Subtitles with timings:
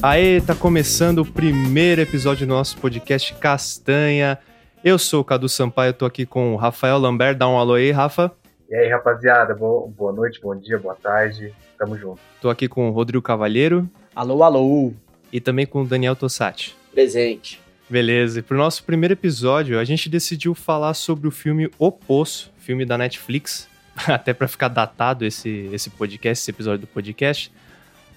[0.00, 4.38] Aê, tá começando o primeiro episódio do nosso podcast Castanha.
[4.84, 7.36] Eu sou o Cadu Sampaio, tô aqui com o Rafael Lambert.
[7.36, 8.30] Dá um alô aí, Rafa.
[8.70, 11.52] E aí, rapaziada, boa, boa noite, bom dia, boa tarde.
[11.76, 12.20] Tamo junto.
[12.40, 13.90] Tô aqui com o Rodrigo Cavalheiro.
[14.14, 14.92] Alô, alô.
[15.32, 16.76] E também com o Daniel Tossati.
[16.92, 17.60] Presente.
[17.90, 22.52] Beleza, e pro nosso primeiro episódio, a gente decidiu falar sobre o filme O Poço,
[22.58, 23.68] filme da Netflix,
[24.06, 27.50] até para ficar datado esse, esse podcast, esse episódio do podcast.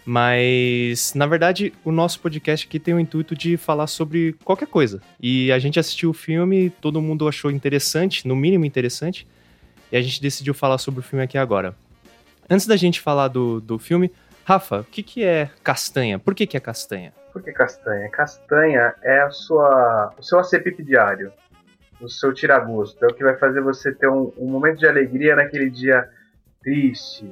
[0.05, 5.02] Mas, na verdade, o nosso podcast aqui tem o intuito de falar sobre qualquer coisa.
[5.20, 9.27] E a gente assistiu o filme, todo mundo achou interessante, no mínimo interessante,
[9.91, 11.76] e a gente decidiu falar sobre o filme aqui agora.
[12.49, 14.12] Antes da gente falar do, do filme,
[14.43, 16.18] Rafa, o que, que é castanha?
[16.18, 17.13] Por que, que é castanha?
[17.31, 18.09] Por que castanha?
[18.09, 21.31] Castanha é a sua, o seu acepip diário,
[22.02, 23.04] o seu tiragosto.
[23.05, 26.09] É o que vai fazer você ter um, um momento de alegria naquele dia
[26.62, 27.31] triste,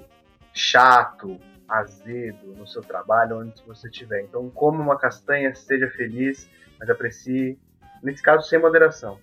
[0.53, 1.39] chato,
[1.70, 4.22] azedo no seu trabalho, onde você estiver.
[4.23, 7.58] Então, come uma castanha, seja feliz, mas aprecie,
[8.02, 9.17] nesse caso, sem moderação.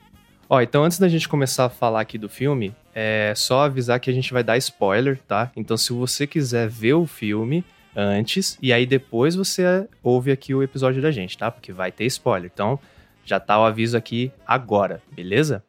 [0.49, 4.09] Ó, então antes da gente começar a falar aqui do filme, é só avisar que
[4.09, 5.51] a gente vai dar spoiler, tá?
[5.57, 7.65] Então, se você quiser ver o filme
[7.97, 11.51] antes, e aí depois você ouve aqui o episódio da gente, tá?
[11.51, 12.51] Porque vai ter spoiler.
[12.53, 12.79] Então,
[13.25, 15.65] já tá o aviso aqui agora, beleza?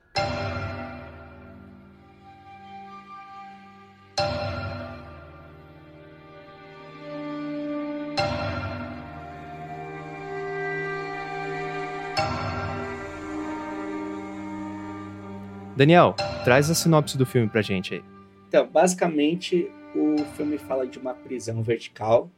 [15.78, 18.03] Daniel, traz a sinopse do filme pra gente aí.
[18.47, 22.31] Então, basicamente, o filme fala de uma prisão vertical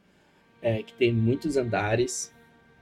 [0.60, 2.34] é, que tem muitos andares.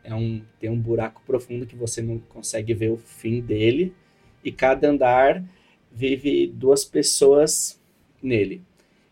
[0.02, 3.94] É um, tem um buraco profundo que você não consegue ver o fim dele.
[4.42, 5.44] E cada andar
[5.92, 7.80] vive duas pessoas
[8.20, 8.60] nele.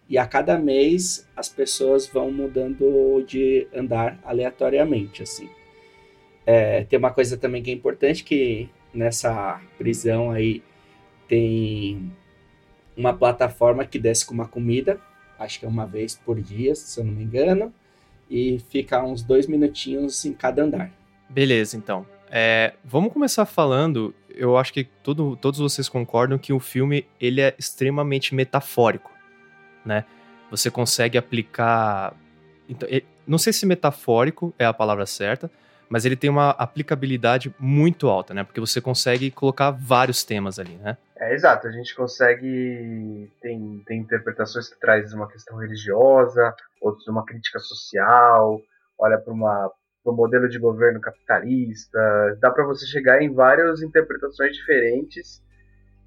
[0.09, 5.49] E a cada mês as pessoas vão mudando de andar aleatoriamente, assim.
[6.45, 10.61] É, tem uma coisa também que é importante que nessa prisão aí
[11.29, 12.13] tem
[12.97, 15.01] uma plataforma que desce com uma comida,
[15.39, 17.73] acho que é uma vez por dia, se eu não me engano,
[18.31, 20.91] e fica uns dois minutinhos em cada andar.
[21.29, 22.07] Beleza, então.
[22.31, 24.15] É, vamos começar falando.
[24.31, 29.11] Eu acho que tudo, todos vocês concordam que o filme ele é extremamente metafórico,
[29.85, 30.05] né?
[30.51, 32.15] Você consegue aplicar.
[32.69, 32.89] Então,
[33.27, 35.51] não sei se metafórico é a palavra certa,
[35.89, 38.45] mas ele tem uma aplicabilidade muito alta, né?
[38.45, 40.97] Porque você consegue colocar vários temas ali, né?
[41.19, 41.67] É, exato.
[41.67, 43.31] A gente consegue.
[43.41, 48.61] Tem, tem interpretações que trazem uma questão religiosa, outros uma crítica social,
[48.99, 49.71] olha para uma
[50.07, 51.99] para o modelo de governo capitalista.
[52.41, 55.43] Dá para você chegar em várias interpretações diferentes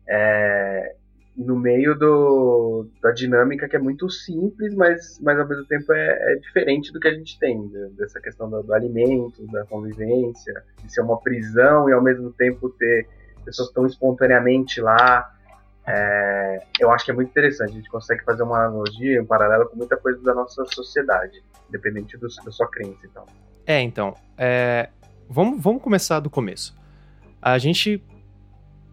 [0.08, 0.96] é,
[1.36, 6.34] no meio do, da dinâmica que é muito simples, mas, mas ao mesmo tempo é,
[6.34, 10.94] é diferente do que a gente tem, dessa questão do, do, alimento, da convivência, de
[10.94, 13.06] ser uma prisão e ao mesmo tempo ter
[13.44, 15.32] pessoas tão espontaneamente lá.
[15.86, 17.72] É, eu acho que é muito interessante.
[17.72, 22.18] A gente consegue fazer uma analogia, um paralelo com muita coisa da nossa sociedade, independente
[22.18, 23.06] do, da sua crença.
[23.06, 23.26] Então.
[23.66, 24.16] É, então.
[24.38, 24.90] É,
[25.30, 26.76] vamos, vamos começar do começo.
[27.42, 28.04] A gente,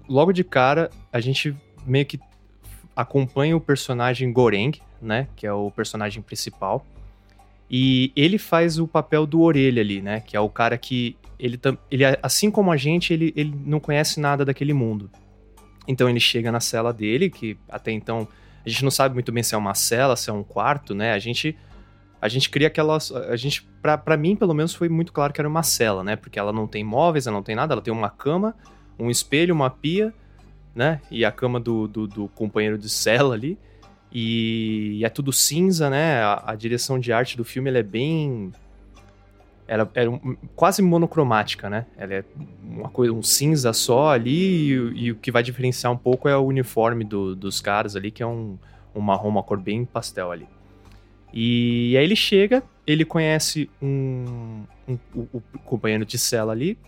[0.08, 2.20] logo de cara, a gente meio que
[2.94, 5.28] acompanha o personagem Goreng, né?
[5.36, 6.84] Que é o personagem principal.
[7.70, 10.20] E ele faz o papel do orelha ali, né?
[10.20, 11.16] Que é o cara que.
[11.38, 11.60] Ele,
[11.90, 15.10] ele assim como a gente, ele, ele não conhece nada daquele mundo.
[15.86, 18.26] Então ele chega na cela dele, que até então
[18.64, 21.12] a gente não sabe muito bem se é uma cela, se é um quarto, né?
[21.12, 21.56] A gente
[22.20, 25.48] a gente cria aquelas a gente para mim pelo menos foi muito claro que era
[25.48, 26.16] uma cela, né?
[26.16, 28.56] Porque ela não tem móveis, ela não tem nada, ela tem uma cama,
[28.98, 30.12] um espelho, uma pia,
[30.74, 31.00] né?
[31.10, 33.58] E a cama do, do, do companheiro de cela ali.
[34.12, 36.22] E, é tudo cinza, né?
[36.22, 38.52] A, a, direção de arte do filme é bem
[39.68, 41.86] ela é um, quase monocromática, né?
[41.96, 42.24] Ela é
[42.62, 46.36] uma coisa, um cinza só ali, e, e, o que vai diferenciar um pouco é
[46.36, 48.58] o uniforme do, dos caras ali, que é um,
[48.94, 50.46] um marrom, uma cor bem pastel ali.
[51.32, 56.78] E aí ele chega, ele conhece um, um o, o, companheiro de cela ali,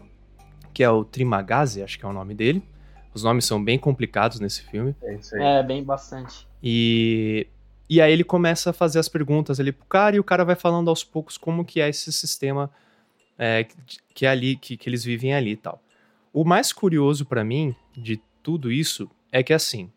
[0.73, 2.62] que é o Trimagazi, acho que é o nome dele.
[3.12, 4.94] Os nomes são bem complicados nesse filme.
[5.02, 5.43] É isso aí.
[5.43, 6.47] É, bem bastante.
[6.62, 7.49] E
[7.88, 10.55] e aí ele começa a fazer as perguntas ali pro cara e o cara vai
[10.55, 12.70] falando aos poucos como que é esse sistema
[13.38, 13.67] é,
[14.14, 15.82] que é ali, que, que eles vivem ali e tal.
[16.32, 19.90] O mais curioso para mim de tudo isso é que assim,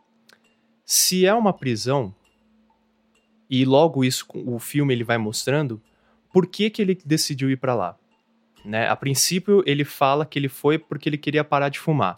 [0.86, 2.14] se é uma prisão
[3.50, 5.82] e logo isso o filme ele vai mostrando,
[6.32, 7.98] por que que ele decidiu ir para lá?
[8.64, 8.88] Né?
[8.88, 12.16] A princípio ele fala que ele foi porque ele queria parar de fumar.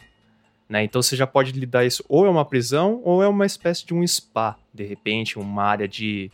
[0.73, 0.83] Né?
[0.83, 3.93] Então você já pode lidar isso ou é uma prisão ou é uma espécie de
[3.93, 6.31] um spa, de repente, uma área de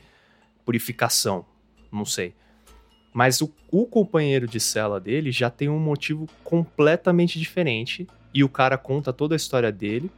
[0.64, 1.46] purificação,
[1.92, 2.34] não sei.
[3.14, 8.48] Mas o, o companheiro de cela dele já tem um motivo completamente diferente e o
[8.48, 10.10] cara conta toda a história dele.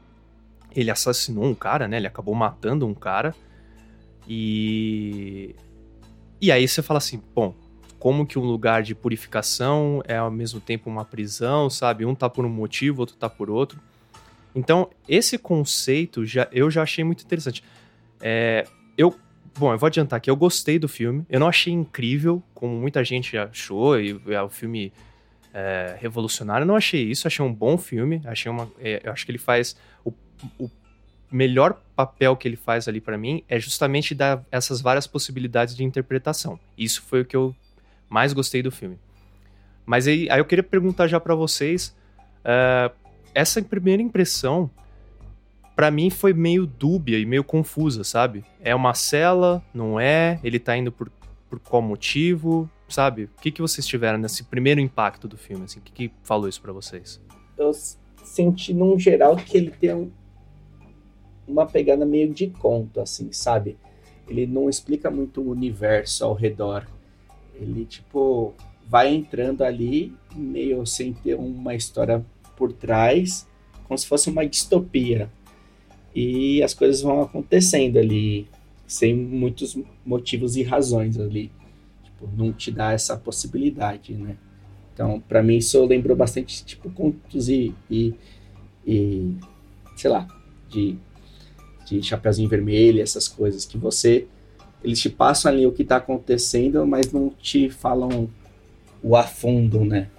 [0.76, 1.98] Ele assassinou um cara, né?
[1.98, 3.34] Ele acabou matando um cara.
[4.28, 5.56] E.
[6.40, 7.56] E aí você fala assim: bom,
[7.98, 12.06] como que um lugar de purificação é ao mesmo tempo uma prisão, sabe?
[12.06, 13.80] Um tá por um motivo, outro tá por outro.
[14.54, 17.64] Então, esse conceito já, eu já achei muito interessante.
[18.20, 18.66] É,
[18.98, 19.18] eu,
[19.58, 21.26] bom, eu vou adiantar que eu gostei do filme.
[21.30, 24.92] Eu não achei incrível, como muita gente achou, e é o filme
[25.54, 26.64] é, revolucionário.
[26.64, 28.22] Eu não achei isso, achei um bom filme.
[28.26, 30.14] Achei uma, é, eu acho que ele faz o,
[30.60, 30.70] o
[31.32, 35.84] melhor papel que ele faz ali para mim é justamente dar essas várias possibilidades de
[35.84, 36.60] interpretação.
[36.78, 37.56] Isso foi o que eu
[38.10, 39.00] mais gostei do filme.
[39.86, 41.96] Mas aí, aí eu queria perguntar já para vocês,
[42.42, 42.94] uh,
[43.34, 44.70] essa primeira impressão
[45.76, 48.44] para mim foi meio dúbia e meio confusa, sabe?
[48.60, 50.40] É uma cela, não é?
[50.44, 51.12] Ele tá indo por,
[51.50, 53.24] por qual motivo, sabe?
[53.24, 55.66] O que, que vocês tiveram nesse primeiro impacto do filme?
[55.66, 55.80] Assim?
[55.80, 57.20] O que, que falou isso para vocês?
[57.58, 57.72] Eu
[58.24, 60.12] senti, num geral, que ele tem um,
[61.48, 63.78] uma pegada meio de conto, assim, sabe?
[64.28, 66.88] Ele não explica muito o universo ao redor.
[67.56, 68.54] Ele, tipo,
[68.88, 72.24] vai entrando ali, meio sem ter uma história
[72.56, 73.48] por trás,
[73.88, 75.30] como se fosse uma distopia.
[76.14, 78.48] E as coisas vão acontecendo ali,
[78.86, 81.52] sem muitos motivos e razões ali.
[82.04, 84.38] Tipo, não te dá essa possibilidade, né?
[84.94, 88.14] Então, para mim, isso lembrou bastante, tipo, contos e, e,
[88.86, 89.36] e
[89.96, 90.28] sei lá,
[90.70, 90.98] de,
[91.86, 94.28] de Chapeuzinho Vermelho, essas coisas que você
[94.84, 98.30] eles te passam ali o que está acontecendo, mas não te falam
[99.02, 100.10] o a fundo, né?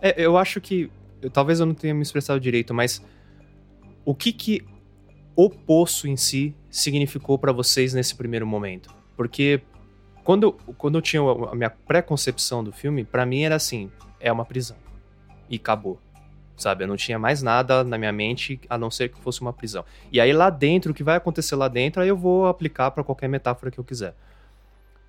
[0.00, 0.90] É, eu acho que
[1.22, 3.04] eu, talvez eu não tenha me expressado direito, mas
[4.04, 4.64] o que que
[5.36, 8.94] o poço em si significou para vocês nesse primeiro momento?
[9.16, 9.60] Porque
[10.24, 14.44] quando, quando eu tinha a minha pré-concepção do filme, para mim era assim, é uma
[14.44, 14.76] prisão.
[15.48, 16.00] E acabou.
[16.56, 16.82] Sabe?
[16.82, 19.84] Eu não tinha mais nada na minha mente a não ser que fosse uma prisão.
[20.10, 23.04] E aí lá dentro, o que vai acontecer lá dentro, aí eu vou aplicar para
[23.04, 24.14] qualquer metáfora que eu quiser.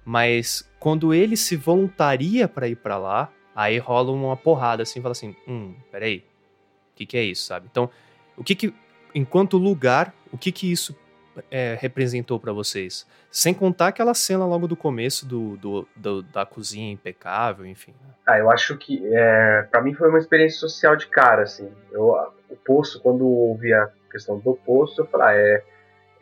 [0.06, 5.11] Mas quando ele se voluntaria para ir para lá, Aí rola uma porrada assim, fala
[5.11, 6.23] assim, hum, peraí,
[6.94, 7.67] o que, que é isso, sabe?
[7.69, 7.89] Então,
[8.38, 8.73] o que que,
[9.13, 10.97] enquanto lugar, o que que isso
[11.51, 13.06] é, representou para vocês?
[13.29, 17.91] Sem contar aquela cena logo do começo do, do, do da cozinha impecável, enfim.
[18.01, 18.13] Né?
[18.25, 21.69] Ah, eu acho que é, para mim foi uma experiência social de cara, assim.
[21.91, 22.15] Eu,
[22.50, 25.63] o poço, quando ouvi a questão do poço, eu falei, ah, é,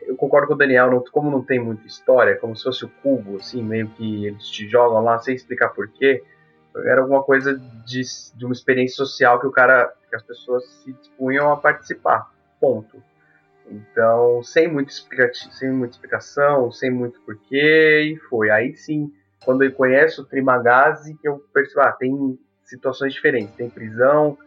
[0.08, 2.88] eu concordo com o Daniel, não, como não tem muita história, como se fosse o
[3.00, 6.24] cubo, assim, meio que eles te jogam lá sem explicar porquê
[6.76, 8.02] era alguma coisa de,
[8.34, 12.30] de uma experiência social que o cara, que as pessoas se dispunham a participar.
[12.60, 13.02] Ponto.
[13.66, 14.92] Então, sem muita,
[15.32, 18.50] sem muita explicação, sem muito porquê, e foi.
[18.50, 19.12] Aí sim,
[19.44, 23.54] quando eu conheço o Trimagazi, que eu percebo, ah, tem situações diferentes.
[23.54, 24.38] Tem prisão,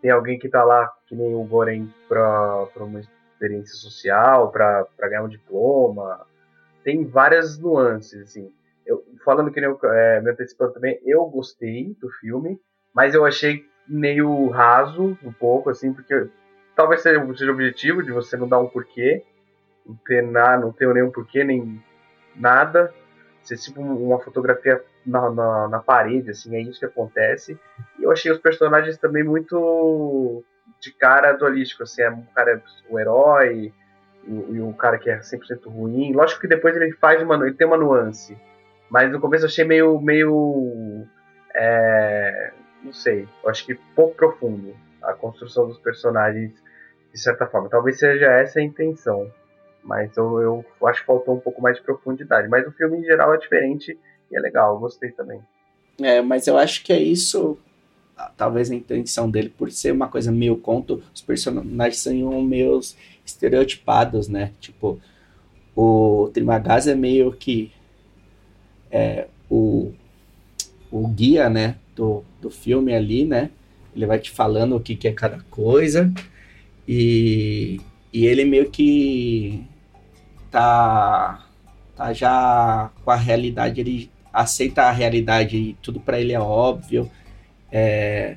[0.00, 5.22] tem alguém que está lá, que nem o Goren, para uma experiência social, para ganhar
[5.22, 6.26] um diploma.
[6.82, 8.50] Tem várias nuances, assim
[8.90, 12.58] eu, falando que nem eu é, me antecipando também, eu gostei do filme,
[12.92, 16.28] mas eu achei meio raso um pouco, assim, porque
[16.74, 19.24] talvez seja, seja o objetivo de você não dar um porquê,
[19.86, 21.82] não ter, nada, não ter nenhum porquê, nem
[22.34, 22.92] nada,
[23.42, 27.58] ser tipo uma fotografia na, na, na, parede, assim, é isso que acontece.
[27.98, 30.44] E eu achei os personagens também muito
[30.80, 33.72] de cara dualístico, assim, é, o cara o herói
[34.26, 36.12] e, e o cara que é 100% ruim.
[36.12, 38.36] Lógico que depois ele faz uma, ele tem uma nuance,
[38.90, 40.00] mas no começo eu achei meio.
[40.00, 41.06] meio
[41.54, 43.28] é, não sei.
[43.42, 46.52] Eu acho que pouco profundo a construção dos personagens,
[47.12, 47.68] de certa forma.
[47.68, 49.30] Talvez seja essa a intenção.
[49.82, 52.48] Mas eu, eu acho que faltou um pouco mais de profundidade.
[52.48, 53.98] Mas o filme em geral é diferente
[54.30, 55.40] e é legal, eu gostei também.
[56.02, 57.58] É, mas eu acho que é isso
[58.36, 62.80] talvez a intenção dele, por ser uma coisa meio conto, os personagens são meio
[63.24, 64.52] estereotipados, né?
[64.60, 65.00] Tipo,
[65.74, 67.72] o Trimagaz é meio que
[68.90, 69.92] é, o,
[70.90, 73.50] o guia, né, do, do filme ali, né,
[73.94, 76.12] ele vai te falando o que, que é cada coisa
[76.86, 77.80] e,
[78.12, 79.64] e ele meio que
[80.50, 81.46] tá,
[81.96, 87.10] tá já com a realidade, ele aceita a realidade e tudo para ele é óbvio.
[87.70, 88.36] É,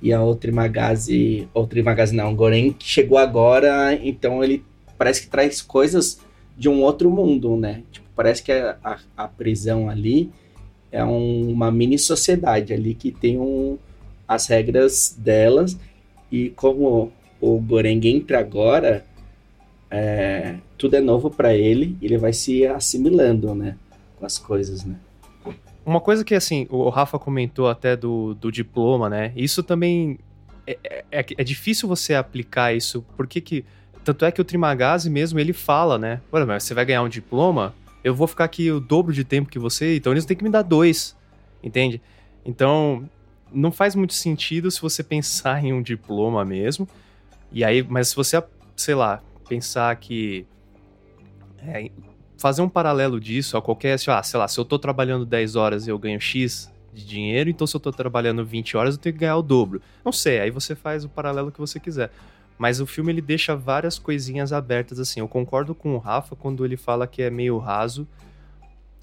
[0.00, 4.64] e a outra Magazi, outra Magazi não, Goren chegou agora, então ele
[4.98, 6.20] parece que traz coisas
[6.56, 7.82] de um outro mundo, né?
[7.92, 10.30] Tipo, parece que a, a, a prisão ali
[10.90, 13.78] é um, uma mini sociedade ali que tem um,
[14.28, 15.78] as regras delas
[16.30, 19.04] e como o Goreng entra agora,
[19.90, 23.76] é, tudo é novo para ele, ele vai se assimilando, né,
[24.16, 24.96] com as coisas, né.
[25.84, 29.32] uma coisa que, assim, o Rafa comentou até do, do diploma, né?
[29.34, 30.18] Isso também
[30.66, 33.64] é, é, é, é difícil você aplicar isso, porque que...
[34.04, 36.20] Tanto é que o Trimagazi mesmo, ele fala, né?
[36.32, 37.72] Olha, mas você vai ganhar um diploma,
[38.04, 40.50] eu vou ficar aqui o dobro de tempo que você, então eles têm que me
[40.50, 41.16] dar dois,
[41.62, 42.00] entende?
[42.44, 43.08] Então,
[43.52, 46.88] não faz muito sentido se você pensar em um diploma mesmo.
[47.50, 48.42] E aí, mas se você,
[48.74, 50.46] sei lá, pensar que
[51.58, 51.90] é,
[52.38, 55.86] fazer um paralelo disso a qualquer, ah, sei lá, se eu tô trabalhando 10 horas
[55.86, 59.12] e eu ganho X de dinheiro, então se eu tô trabalhando 20 horas eu tenho
[59.14, 59.80] que ganhar o dobro.
[60.04, 62.10] Não sei, aí você faz o paralelo que você quiser.
[62.58, 65.20] Mas o filme ele deixa várias coisinhas abertas assim.
[65.20, 68.06] Eu concordo com o Rafa quando ele fala que é meio raso.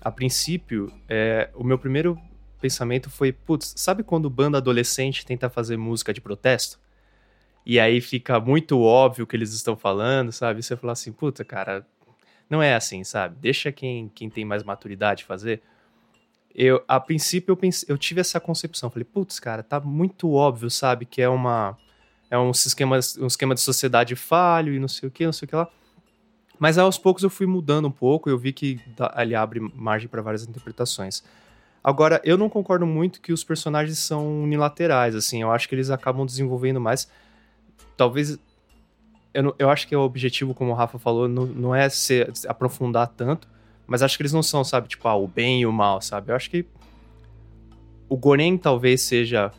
[0.01, 2.17] A princípio, é, o meu primeiro
[2.61, 6.79] pensamento foi, putz, sabe quando banda adolescente tenta fazer música de protesto?
[7.65, 10.63] E aí fica muito óbvio o que eles estão falando, sabe?
[10.63, 11.85] Você fala assim, puta, cara,
[12.49, 13.35] não é assim, sabe?
[13.39, 15.61] Deixa quem, quem tem mais maturidade fazer.
[16.53, 18.89] Eu, a princípio, eu, pense, eu tive essa concepção.
[18.89, 21.05] Falei, putz, cara, tá muito óbvio, sabe?
[21.05, 21.77] Que é uma.
[22.29, 25.45] É um esquema, um esquema de sociedade falho e não sei o que, não sei
[25.45, 25.67] o que lá.
[26.59, 28.79] Mas aos poucos eu fui mudando um pouco, eu vi que
[29.13, 31.23] ali abre margem para várias interpretações.
[31.81, 35.89] Agora, eu não concordo muito que os personagens são unilaterais, assim, eu acho que eles
[35.89, 37.09] acabam desenvolvendo mais.
[37.95, 38.37] Talvez.
[39.33, 42.27] Eu, não, eu acho que o objetivo, como o Rafa falou, não, não é se
[42.47, 43.47] aprofundar tanto,
[43.87, 46.31] mas acho que eles não são, sabe, tipo, ah, o bem e o mal, sabe?
[46.31, 46.65] Eu acho que
[48.09, 49.51] o Goren talvez seja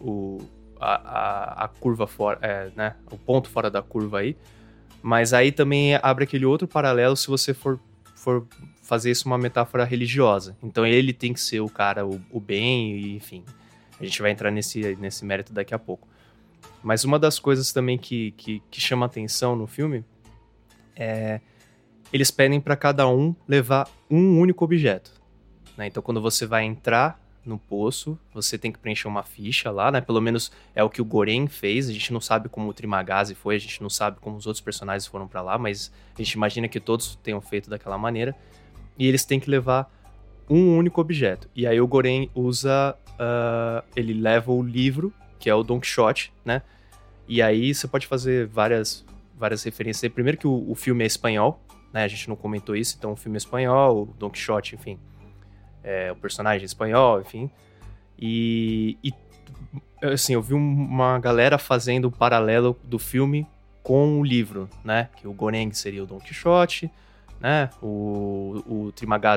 [0.00, 0.38] o,
[0.80, 2.94] a, a, curva fora, é, né?
[3.10, 4.36] O ponto fora da curva aí.
[5.02, 7.78] Mas aí também abre aquele outro paralelo se você for,
[8.14, 8.46] for
[8.82, 10.56] fazer isso uma metáfora religiosa.
[10.62, 13.44] Então ele tem que ser o cara, o, o bem, enfim.
[14.00, 16.08] A gente vai entrar nesse, nesse mérito daqui a pouco.
[16.82, 20.04] Mas uma das coisas também que, que, que chama atenção no filme
[20.94, 21.40] é
[22.12, 25.12] eles pedem para cada um levar um único objeto.
[25.76, 25.88] Né?
[25.88, 30.00] Então, quando você vai entrar no poço, você tem que preencher uma ficha lá, né?
[30.00, 31.88] Pelo menos é o que o Goren fez.
[31.88, 34.60] A gente não sabe como o Trimagazi foi, a gente não sabe como os outros
[34.60, 38.34] personagens foram para lá, mas a gente imagina que todos tenham feito daquela maneira
[38.98, 39.90] e eles têm que levar
[40.48, 41.48] um único objeto.
[41.54, 42.96] E aí o Goren usa.
[43.16, 46.60] Uh, ele leva o livro, que é o Don Quixote, né?
[47.26, 49.04] E aí você pode fazer várias,
[49.38, 50.12] várias referências.
[50.12, 51.58] Primeiro que o, o filme é espanhol,
[51.92, 52.04] né?
[52.04, 54.98] A gente não comentou isso, então o filme é espanhol, o Don Quixote, enfim.
[55.88, 57.48] É, o personagem espanhol, enfim.
[58.18, 59.14] E, e
[60.02, 63.46] assim, eu vi uma galera fazendo o um paralelo do filme
[63.84, 65.08] com o livro, né?
[65.16, 66.90] Que o Goreng seria o Don Quixote,
[67.40, 67.70] né?
[67.80, 68.92] O, o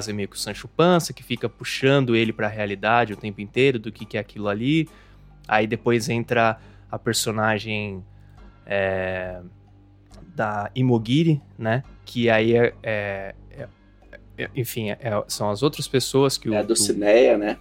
[0.07, 3.41] é meio que o Sancho Panza, que fica puxando ele para a realidade o tempo
[3.41, 4.89] inteiro do que, que é aquilo ali.
[5.47, 6.59] Aí depois entra
[6.91, 8.03] a personagem
[8.65, 9.39] é,
[10.33, 11.83] da Imogiri, né?
[12.03, 13.35] Que aí é, é
[14.55, 16.53] enfim, é, são as outras pessoas que o.
[16.53, 17.57] É a Dulcineia, né?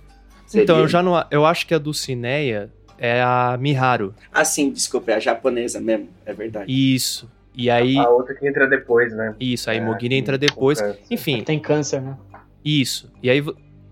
[0.46, 0.64] Seria...
[0.64, 1.24] Então, eu já não.
[1.30, 4.14] Eu acho que a Dulcineia é a Miharu.
[4.32, 6.72] Ah, sim, desculpa, é a japonesa mesmo, é verdade.
[6.72, 7.30] Isso.
[7.54, 7.98] E aí.
[7.98, 9.34] A outra que entra depois, né?
[9.40, 10.78] Isso, a Imogiri é, entra depois.
[11.10, 11.42] Enfim.
[11.42, 12.16] Tem câncer, né?
[12.64, 13.10] Isso.
[13.22, 13.44] E aí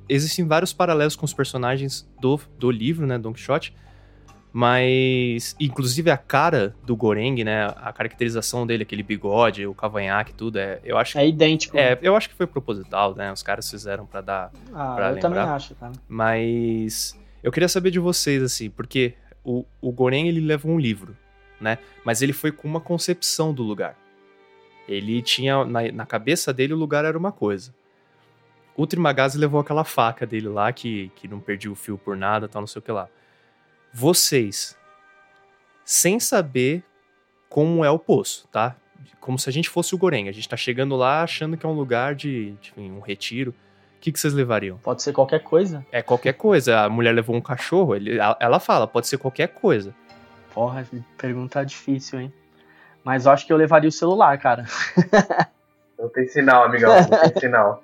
[0.08, 3.18] existem vários paralelos com os personagens do, do livro, né?
[3.18, 3.74] Don Quixote.
[4.58, 7.66] Mas, inclusive a cara do Goreng, né?
[7.76, 11.18] A caracterização dele, aquele bigode, o cavanhaque, tudo, é, eu acho.
[11.18, 11.76] É idêntico.
[11.76, 13.30] É, eu acho que foi proposital, né?
[13.30, 14.52] Os caras fizeram para dar.
[14.72, 15.20] Ah, pra eu lembrar.
[15.20, 15.92] também acho, cara.
[16.08, 21.14] Mas eu queria saber de vocês, assim, porque o, o Goreng ele leva um livro
[21.60, 21.78] né?
[22.04, 23.96] Mas ele foi com uma concepção do lugar.
[24.88, 27.74] Ele tinha na, na cabeça dele o lugar era uma coisa.
[28.76, 32.46] O Trimagazi levou aquela faca dele lá que, que não perdia o fio por nada,
[32.46, 33.08] tal, não sei o que lá.
[33.98, 34.76] Vocês,
[35.82, 36.84] sem saber
[37.48, 38.76] como é o poço, tá?
[39.18, 40.28] Como se a gente fosse o Goreng.
[40.28, 43.52] A gente tá chegando lá achando que é um lugar de, de um retiro.
[43.52, 44.76] O que, que vocês levariam?
[44.76, 45.82] Pode ser qualquer coisa.
[45.90, 46.80] É qualquer coisa.
[46.80, 49.94] A mulher levou um cachorro, ele, ela fala, pode ser qualquer coisa.
[50.52, 50.86] Porra,
[51.16, 52.32] pergunta difícil, hein?
[53.02, 54.66] Mas eu acho que eu levaria o celular, cara.
[55.98, 57.82] Não tem sinal, amigão, não tem sinal.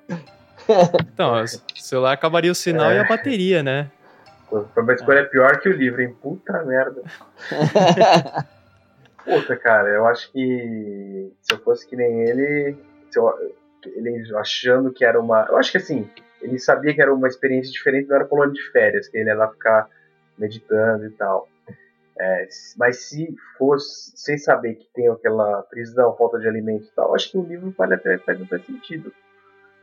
[1.15, 2.97] Então, o celular acabaria o sinal é.
[2.97, 3.91] e a bateria, né?
[4.75, 5.25] Foi uma escolha é.
[5.25, 6.15] pior que o livro, hein?
[6.21, 7.03] Puta merda.
[9.25, 12.77] Puta, cara, eu acho que se eu fosse que nem ele,
[13.17, 13.55] eu,
[13.87, 15.47] ele achando que era uma.
[15.49, 16.09] Eu acho que assim,
[16.43, 19.35] ele sabia que era uma experiência diferente, não era colônia de férias, que ele ia
[19.35, 19.89] lá ficar
[20.37, 21.49] meditando e tal.
[22.19, 27.15] É, mas se fosse sem saber que tem aquela prisão, falta de alimento e tal,
[27.15, 29.13] acho que o livro vale até faz até sentido.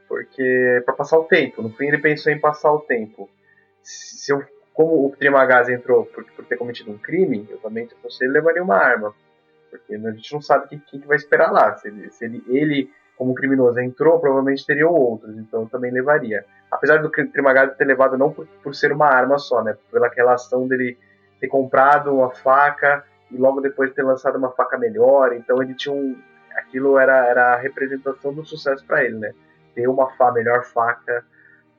[0.08, 3.30] Porque é para passar o tempo, no fim ele pensou em passar o tempo.
[3.82, 4.44] Se eu,
[4.80, 8.32] como o Trimagaz entrou por, por ter cometido um crime, eu também, se fosse ele,
[8.32, 9.14] levaria uma arma.
[9.70, 11.76] Porque a gente não sabe o que, que, vai esperar lá.
[11.76, 16.46] Se ele, se ele, ele como criminoso entrou, provavelmente teriam outros, então eu também levaria.
[16.72, 19.76] Apesar do Trimagado ter levado não por, por ser uma arma só, né?
[19.92, 20.98] Pela relação dele
[21.42, 25.94] ter comprado uma faca e logo depois ter lançado uma faca melhor, então ele tinha
[25.94, 26.18] um.
[26.56, 29.34] Aquilo era, era a representação do sucesso para ele, né?
[29.76, 31.26] Ter uma fa melhor faca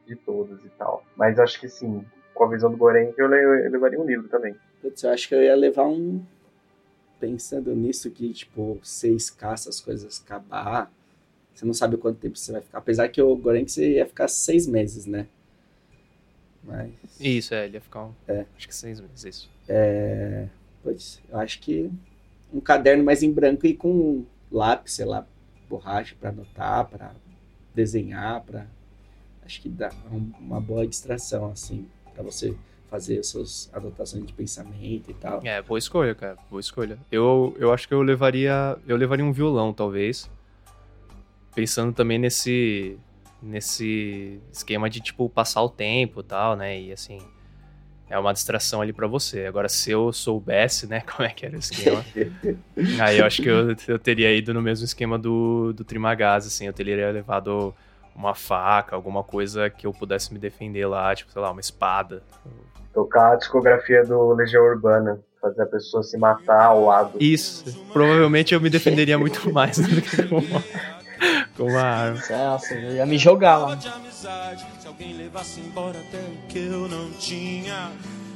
[0.06, 1.02] de todas e tal.
[1.16, 2.04] Mas acho que sim,
[2.40, 4.56] com a visão do Goren, eu, eu levaria um livro também.
[4.80, 6.24] Putz, eu acho que eu ia levar um.
[7.20, 10.90] Pensando nisso, que, tipo, você escassa as coisas acabar.
[11.54, 12.78] Você não sabe quanto tempo você vai ficar.
[12.78, 15.26] Apesar que o Goren você ia ficar seis meses, né?
[16.64, 16.94] Mas.
[17.20, 18.06] Isso, é, ele ia ficar.
[18.06, 18.14] Um...
[18.26, 18.46] É.
[18.56, 19.50] Acho que seis meses, isso.
[19.68, 20.46] É.
[20.82, 21.90] Pois, eu acho que
[22.54, 25.26] um caderno mais em branco e com lápis, sei lá,
[25.68, 27.14] borracha para anotar, para
[27.74, 28.66] desenhar, para
[29.44, 31.86] acho que dá uma boa distração assim
[32.22, 32.54] para você
[32.90, 35.40] fazer as suas anotações de pensamento e tal.
[35.44, 36.98] É, boa escolha, cara, boa escolha.
[37.10, 40.28] Eu, eu acho que eu levaria eu levaria um violão talvez,
[41.54, 42.98] pensando também nesse
[43.42, 46.78] nesse esquema de tipo passar o tempo, tal, né?
[46.78, 47.18] E assim,
[48.10, 49.46] é uma distração ali para você.
[49.46, 52.04] Agora, se eu soubesse, né, como é que era o esquema,
[53.02, 56.66] aí eu acho que eu, eu teria ido no mesmo esquema do, do Trimagaz, assim,
[56.66, 57.72] eu teria levado
[58.20, 62.22] uma faca, alguma coisa que eu pudesse me defender lá, tipo, sei lá, uma espada.
[62.92, 67.12] Tocar a discografia do Legião Urbana, fazer a pessoa se matar ao lado.
[67.18, 70.62] Isso, provavelmente eu me defenderia muito mais do que com uma,
[71.56, 72.16] com uma arma.
[72.18, 73.78] Celso, eu ia me jogar lá
[75.00, 77.90] alguém levasse embora até o que eu não tinha.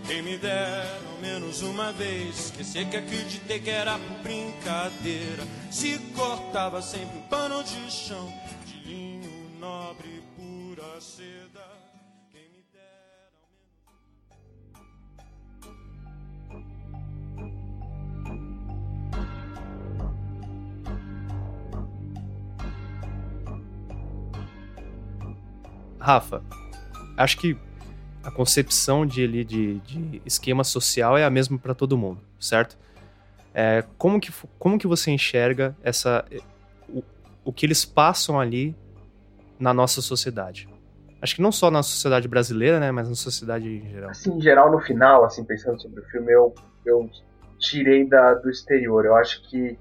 [0.07, 5.43] Quem me dera ao menos uma vez esquecer que acreditei que era por brincadeira.
[5.71, 8.33] Se cortava sempre um pano de chão
[9.64, 11.64] nobre, pura seda.
[12.30, 13.30] Quem me dera
[25.99, 26.42] Rafa,
[27.16, 27.56] acho que
[28.23, 32.77] a concepção de, ali, de, de esquema social é a mesma para todo mundo, certo?
[33.55, 36.22] É, como, que, como que você enxerga essa,
[36.87, 37.03] o,
[37.44, 38.77] o que eles passam ali
[39.59, 40.69] na nossa sociedade?
[41.21, 44.11] Acho que não só na sociedade brasileira, né, mas na sociedade em geral.
[44.11, 47.09] Assim, em geral, no final, assim, pensando sobre o filme, eu, eu
[47.59, 49.07] tirei da, do exterior.
[49.07, 49.79] Eu acho que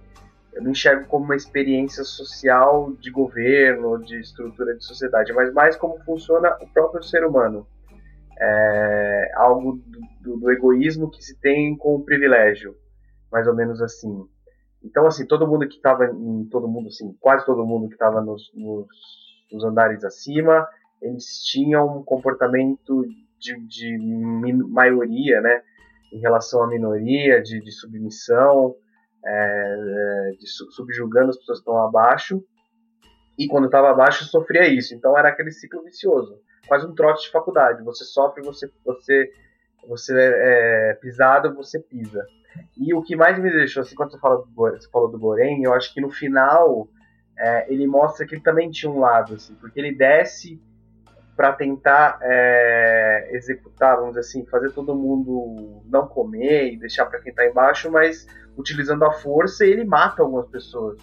[0.53, 5.75] eu não enxergo como uma experiência social de governo, de estrutura de sociedade, mas mais
[5.75, 7.67] como funciona o próprio ser humano.
[8.39, 9.81] É algo
[10.21, 12.75] do, do, egoísmo que se tem com o privilégio,
[13.31, 14.25] mais ou menos assim.
[14.83, 16.07] Então, assim, todo mundo que estava
[16.49, 18.87] todo mundo, assim, quase todo mundo que estava nos, nos,
[19.53, 20.67] nos, andares acima,
[21.01, 23.05] eles tinham um comportamento
[23.39, 23.97] de, de
[24.69, 25.61] maioria, né,
[26.11, 28.75] em relação à minoria, de, de submissão,
[29.25, 32.43] é, de subjugando as pessoas que estão abaixo,
[33.37, 34.93] e quando estava abaixo sofria isso.
[34.93, 37.83] Então era aquele ciclo vicioso, quase um trote de faculdade.
[37.83, 39.31] Você sofre, você você
[39.87, 42.25] você é pisado, você pisa.
[42.77, 45.61] E o que mais me deixou, assim, quando você, fala do, você falou do Goren,
[45.63, 46.87] eu acho que no final
[47.37, 50.61] é, ele mostra que ele também tinha um lado, assim, porque ele desce
[51.35, 57.19] para tentar é, executar, vamos dizer assim, fazer todo mundo não comer e deixar para
[57.19, 60.99] quem está embaixo, mas utilizando a força, ele mata algumas pessoas.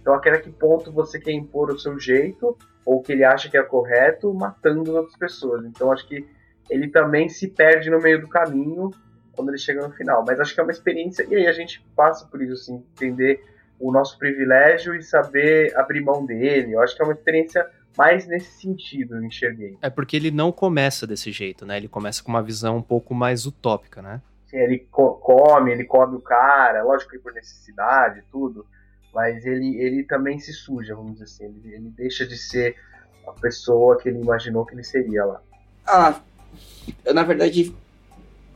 [0.00, 3.48] Então, até que ponto você quer impor o seu jeito, ou o que ele acha
[3.48, 5.64] que é correto, matando outras pessoas.
[5.64, 6.26] Então, acho que
[6.70, 8.90] ele também se perde no meio do caminho
[9.32, 10.24] quando ele chega no final.
[10.26, 13.44] Mas acho que é uma experiência, e aí a gente passa por isso, assim, entender
[13.78, 16.72] o nosso privilégio e saber abrir mão dele.
[16.72, 19.76] Eu acho que é uma experiência mais nesse sentido, eu enxerguei.
[19.82, 21.76] É porque ele não começa desse jeito, né?
[21.76, 24.22] Ele começa com uma visão um pouco mais utópica, né?
[24.46, 28.64] Sim, ele co come, ele come o cara, lógico que por necessidade tudo,
[29.12, 32.76] mas ele, ele também se suja, vamos dizer assim, ele, ele deixa de ser
[33.26, 35.42] a pessoa que ele imaginou que ele seria lá.
[35.86, 36.20] Ah,
[37.04, 37.74] eu, na verdade,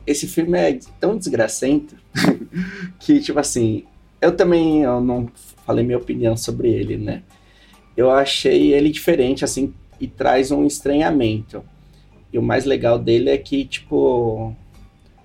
[0.07, 1.95] esse filme é tão desgracento
[2.99, 3.85] que, tipo assim,
[4.23, 5.29] eu também eu não
[5.65, 7.23] falei minha opinião sobre ele, né?
[7.95, 11.63] Eu achei ele diferente, assim, e traz um estranhamento.
[12.31, 14.55] E o mais legal dele é que, tipo,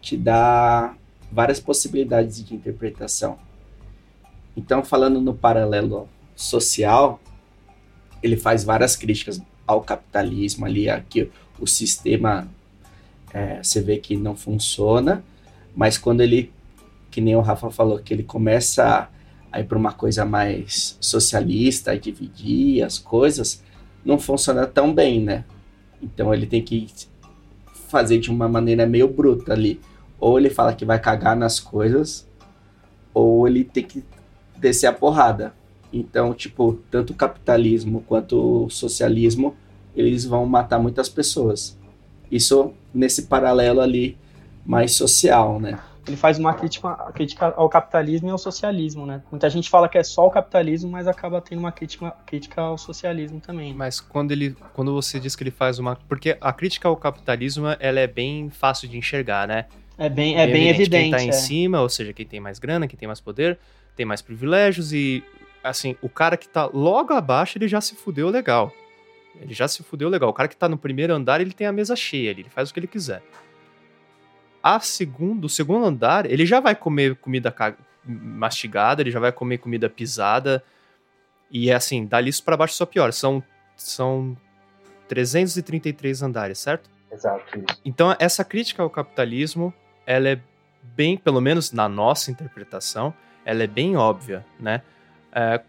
[0.01, 0.95] te dá
[1.33, 3.39] várias possibilidades de interpretação.
[4.57, 7.21] Então, falando no paralelo social,
[8.23, 11.31] ele faz várias críticas ao capitalismo ali, aqui
[11.61, 12.49] o sistema
[13.33, 15.23] é, você vê que não funciona,
[15.75, 16.51] mas quando ele,
[17.11, 19.09] que nem o Rafa falou, que ele começa
[19.51, 23.63] a ir para uma coisa mais socialista, a dividir as coisas,
[24.05, 25.45] não funciona tão bem, né?
[26.03, 26.87] Então ele tem que
[27.89, 29.81] fazer de uma maneira meio bruta ali.
[30.21, 32.29] Ou ele fala que vai cagar nas coisas,
[33.15, 34.05] ou ele tem que
[34.57, 35.55] descer a porrada.
[35.93, 39.57] Então, tipo, tanto o capitalismo quanto o socialismo,
[39.97, 41.79] eles vão matar muitas pessoas.
[42.31, 44.19] Isso nesse paralelo ali
[44.67, 45.79] mais social, né?
[46.09, 49.23] Ele faz uma crítica, crítica ao capitalismo e ao socialismo, né?
[49.31, 52.79] Muita gente fala que é só o capitalismo, mas acaba tendo uma crítica, crítica ao
[52.79, 53.75] socialismo também.
[53.75, 57.67] Mas quando ele, quando você diz que ele faz uma, porque a crítica ao capitalismo,
[57.79, 59.67] ela é bem fácil de enxergar, né?
[59.99, 61.11] É bem, é bem evidente.
[61.11, 61.33] Quem tá em é.
[61.33, 63.59] cima, ou seja, quem tem mais grana, quem tem mais poder,
[63.95, 65.23] tem mais privilégios e
[65.63, 68.73] assim, o cara que tá logo abaixo, ele já se fudeu legal.
[69.41, 70.31] Ele já se fudeu legal.
[70.31, 72.75] O cara que tá no primeiro andar, ele tem a mesa cheia, ele faz o
[72.75, 73.23] que ele quiser.
[74.69, 77.55] A segundo, o segundo andar, ele já vai comer comida
[78.05, 80.63] mastigada, ele já vai comer comida pisada.
[81.51, 83.11] E é assim, dali isso pra baixo só pior.
[83.15, 83.43] São,
[83.75, 84.37] são
[85.09, 86.91] 333 andares, certo?
[87.11, 87.65] Exato.
[87.83, 89.73] Então, essa crítica ao capitalismo,
[90.05, 90.41] ela é
[90.83, 93.15] bem, pelo menos na nossa interpretação,
[93.47, 94.83] ela é bem óbvia, né?
[95.33, 95.63] É,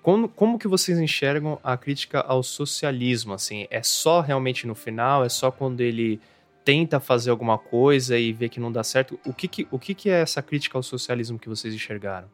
[0.00, 3.34] como, como que vocês enxergam a crítica ao socialismo?
[3.34, 5.24] Assim, é só realmente no final?
[5.24, 6.20] É só quando ele
[6.68, 9.18] tenta fazer alguma coisa e vê que não dá certo?
[9.24, 12.28] O que, que, o que, que é essa crítica ao socialismo que vocês enxergaram?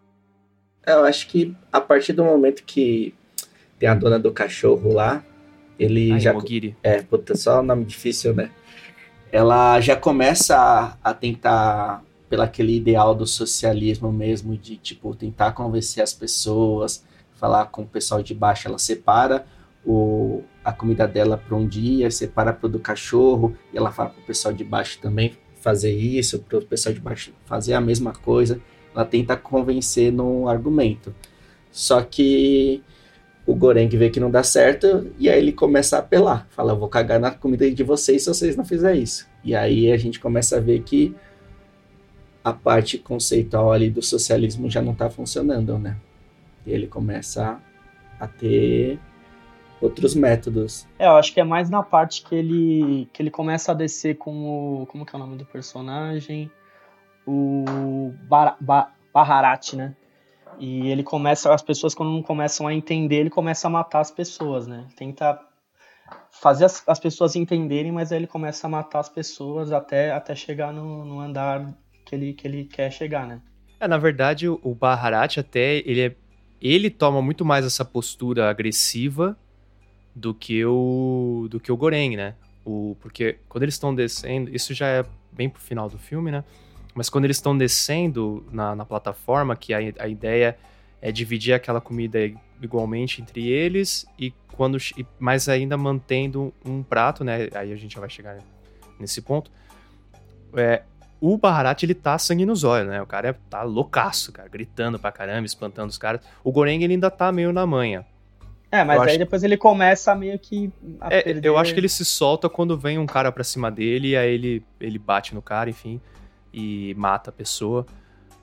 [0.84, 3.14] Eu acho que a partir do momento que
[3.78, 5.24] tem a dona do cachorro lá,
[5.78, 6.32] ele Ai, já.
[6.32, 6.76] Mogiri.
[6.82, 8.50] É, puta, só nome difícil, né?
[9.30, 15.52] Ela já começa a, a tentar, pelo aquele ideal do socialismo mesmo, de tipo, tentar
[15.52, 17.04] convencer as pessoas,
[17.36, 19.46] falar com o pessoal de baixo, ela separa
[19.86, 24.22] o, a comida dela para um dia, separa para do cachorro, e ela fala para
[24.22, 28.12] o pessoal de baixo também fazer isso, para o pessoal de baixo fazer a mesma
[28.12, 28.60] coisa.
[28.94, 31.14] Ela tenta convencer no argumento.
[31.70, 32.82] Só que
[33.46, 36.46] o Goreng vê que não dá certo e aí ele começa a apelar.
[36.50, 39.26] Fala, eu vou cagar na comida de vocês se vocês não fizerem isso.
[39.42, 41.14] E aí a gente começa a ver que
[42.42, 45.96] a parte conceitual ali do socialismo já não está funcionando, né?
[46.66, 47.60] E ele começa
[48.18, 48.98] a ter
[49.84, 50.86] outros métodos.
[50.98, 54.16] É, eu acho que é mais na parte que ele que ele começa a descer
[54.16, 56.50] com o como que é o nome do personagem?
[57.26, 59.94] O Bar, ba, Baharat, né?
[60.58, 64.10] E ele começa, as pessoas quando não começam a entender, ele começa a matar as
[64.10, 64.86] pessoas, né?
[64.96, 65.38] Tenta
[66.30, 70.34] fazer as, as pessoas entenderem, mas aí ele começa a matar as pessoas até, até
[70.34, 73.40] chegar no, no andar que ele, que ele quer chegar, né?
[73.80, 76.16] É, na verdade, o, o Baharat até, ele, é,
[76.60, 79.36] ele toma muito mais essa postura agressiva
[80.14, 82.34] do que o, do que o Goreng, né?
[82.64, 86.44] O, porque quando eles estão descendo, isso já é bem pro final do filme, né?
[86.94, 90.56] Mas quando eles estão descendo na, na plataforma, que a, a ideia
[91.02, 92.18] é dividir aquela comida
[92.62, 94.78] igualmente entre eles e quando
[95.18, 97.48] mas ainda mantendo um prato, né?
[97.54, 98.38] Aí a gente já vai chegar
[98.98, 99.50] nesse ponto.
[100.56, 100.84] É,
[101.20, 103.02] o Baharat, ele tá sangue nos olhos, né?
[103.02, 106.20] O cara tá loucaço, cara, gritando pra caramba, espantando os caras.
[106.44, 108.06] O Goreng, ele ainda tá meio na manha.
[108.74, 111.48] É, mas Eu aí acho- depois ele começa a meio que a É, perder...
[111.48, 114.32] eu acho que ele se solta quando vem um cara pra cima dele e aí
[114.34, 116.00] ele, ele bate no cara, enfim,
[116.52, 117.86] e mata a pessoa.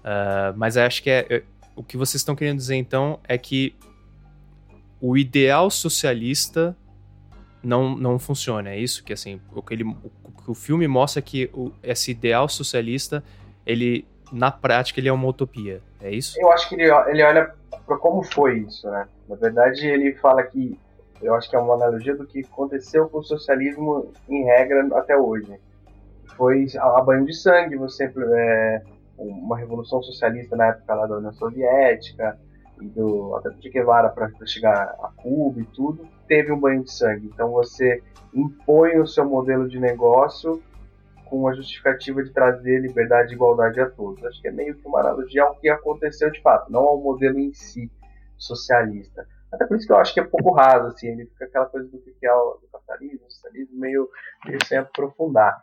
[0.04, 1.44] Ah, mas eu acho que é, é-
[1.76, 3.76] o que vocês estão querendo dizer então é que
[5.02, 6.76] o ideal socialista
[7.63, 8.70] não, não funciona.
[8.70, 9.96] É isso que assim, o que, ele, o,
[10.44, 13.24] que o filme mostra é que o, esse ideal socialista,
[13.65, 15.82] ele na prática ele é uma utopia.
[16.00, 16.39] É isso?
[16.39, 17.54] Eu acho que ele, ele olha
[17.97, 19.08] como foi isso, né?
[19.27, 20.77] Na verdade, ele fala que
[21.21, 25.15] eu acho que é uma analogia do que aconteceu com o socialismo em regra até
[25.15, 25.60] hoje.
[26.36, 28.82] Foi a banho de sangue, você é,
[29.17, 32.39] uma revolução socialista na época lá da União Soviética
[32.82, 36.91] e do até do Guevara para chegar a Cuba e tudo, teve um banho de
[36.91, 37.30] sangue.
[37.32, 38.01] Então você
[38.34, 40.62] impõe o seu modelo de negócio
[41.32, 44.22] com a justificativa de trazer liberdade e igualdade a todos.
[44.26, 47.39] Acho que é meio que uma analogia ao que aconteceu de fato, não ao modelo
[47.39, 47.89] em si
[48.38, 49.26] socialista.
[49.54, 51.88] Até por isso que eu acho que é pouco raso, assim, ele fica aquela coisa
[51.88, 54.10] do que é o capitalismo, o socialismo, meio,
[54.46, 55.58] meio sem aprofundar.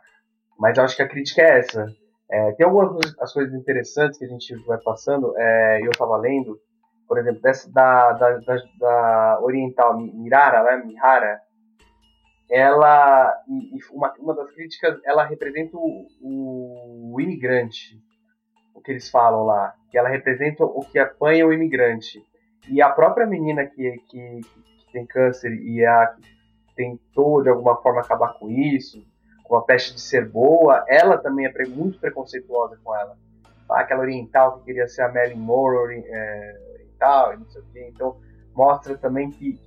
[0.59, 1.87] Mas eu acho que a crítica é essa.
[2.31, 6.59] É, tem algumas as coisas interessantes que a gente vai passando, é, eu estava lendo,
[7.07, 11.39] por exemplo, dessa, da, da, da, da oriental Mi- Mirara, né, Mihara,
[12.49, 13.33] ela,
[13.91, 18.01] uma, uma das críticas, ela representa o, o, imigrante,
[18.73, 22.23] o que eles falam lá, que ela representa o que apanha o imigrante.
[22.67, 26.39] E a própria menina que, que, que tem câncer e a que
[26.75, 29.05] tentou de alguma forma acabar com isso,
[29.43, 33.17] com a peste de ser boa, ela também é muito preconceituosa com ela.
[33.69, 37.91] Aquela oriental que queria ser a Marilyn Monroe é, oriental, e não sei o quê.
[37.93, 38.17] Então
[38.55, 39.59] mostra também que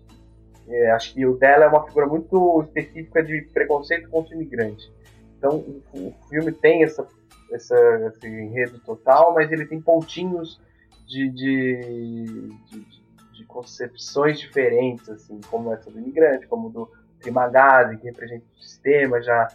[0.68, 4.90] é, acho que o dela é uma figura muito específica de preconceito contra o imigrante.
[5.38, 7.07] Então o, o filme tem essa,
[7.51, 10.61] essa, esse enredo total, mas ele tem pontinhos
[11.07, 12.87] de, de, de,
[13.35, 16.88] de concepções diferentes, assim, como essa do imigrante, como do
[17.20, 19.48] Trimagazzi, que representa o sistema, já,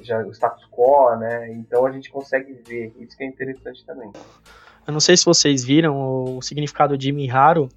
[0.00, 1.52] já o status quo, né?
[1.52, 4.10] Então a gente consegue ver, isso que é interessante também.
[4.86, 7.68] Eu não sei se vocês viram o significado de Miharu,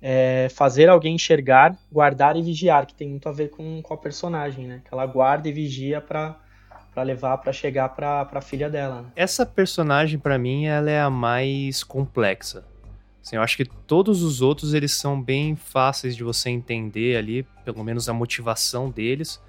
[0.00, 3.96] é fazer alguém enxergar, guardar e vigiar, que tem muito a ver com, com a
[3.96, 4.80] personagem, né?
[4.84, 6.36] Que ela guarda e vigia para
[6.94, 9.02] para levar para chegar para a filha dela.
[9.02, 9.08] Né?
[9.14, 12.64] Essa personagem para mim ela é a mais complexa.
[13.22, 17.44] Assim, eu acho que todos os outros eles são bem fáceis de você entender ali,
[17.64, 19.40] pelo menos a motivação deles.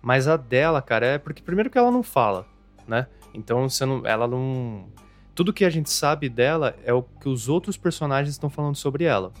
[0.00, 2.46] Mas a dela, cara, é porque primeiro que ela não fala,
[2.86, 3.06] né?
[3.34, 4.86] Então você não, ela não
[5.34, 9.04] tudo que a gente sabe dela é o que os outros personagens estão falando sobre
[9.04, 9.32] ela.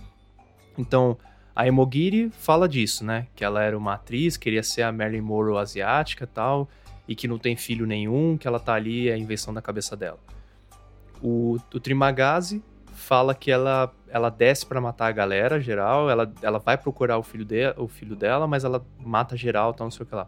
[0.76, 1.16] Então,
[1.54, 3.26] a Emogiri fala disso, né?
[3.34, 6.68] Que ela era uma atriz, queria ser a Marilyn Monroe asiática tal,
[7.06, 9.96] e que não tem filho nenhum, que ela tá ali, é a invenção da cabeça
[9.96, 10.18] dela.
[11.22, 16.58] O, o Trimagazi fala que ela, ela desce para matar a galera geral, ela, ela
[16.58, 20.04] vai procurar o filho, de, o filho dela, mas ela mata geral, tal, não sei
[20.04, 20.26] o que lá.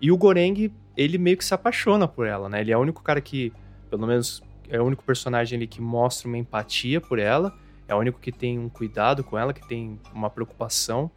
[0.00, 2.60] E o Goreng, ele meio que se apaixona por ela, né?
[2.60, 3.52] Ele é o único cara que,
[3.88, 7.54] pelo menos, é o único personagem ali que mostra uma empatia por ela,
[7.92, 11.10] é o único que tem um cuidado com ela, que tem uma preocupação.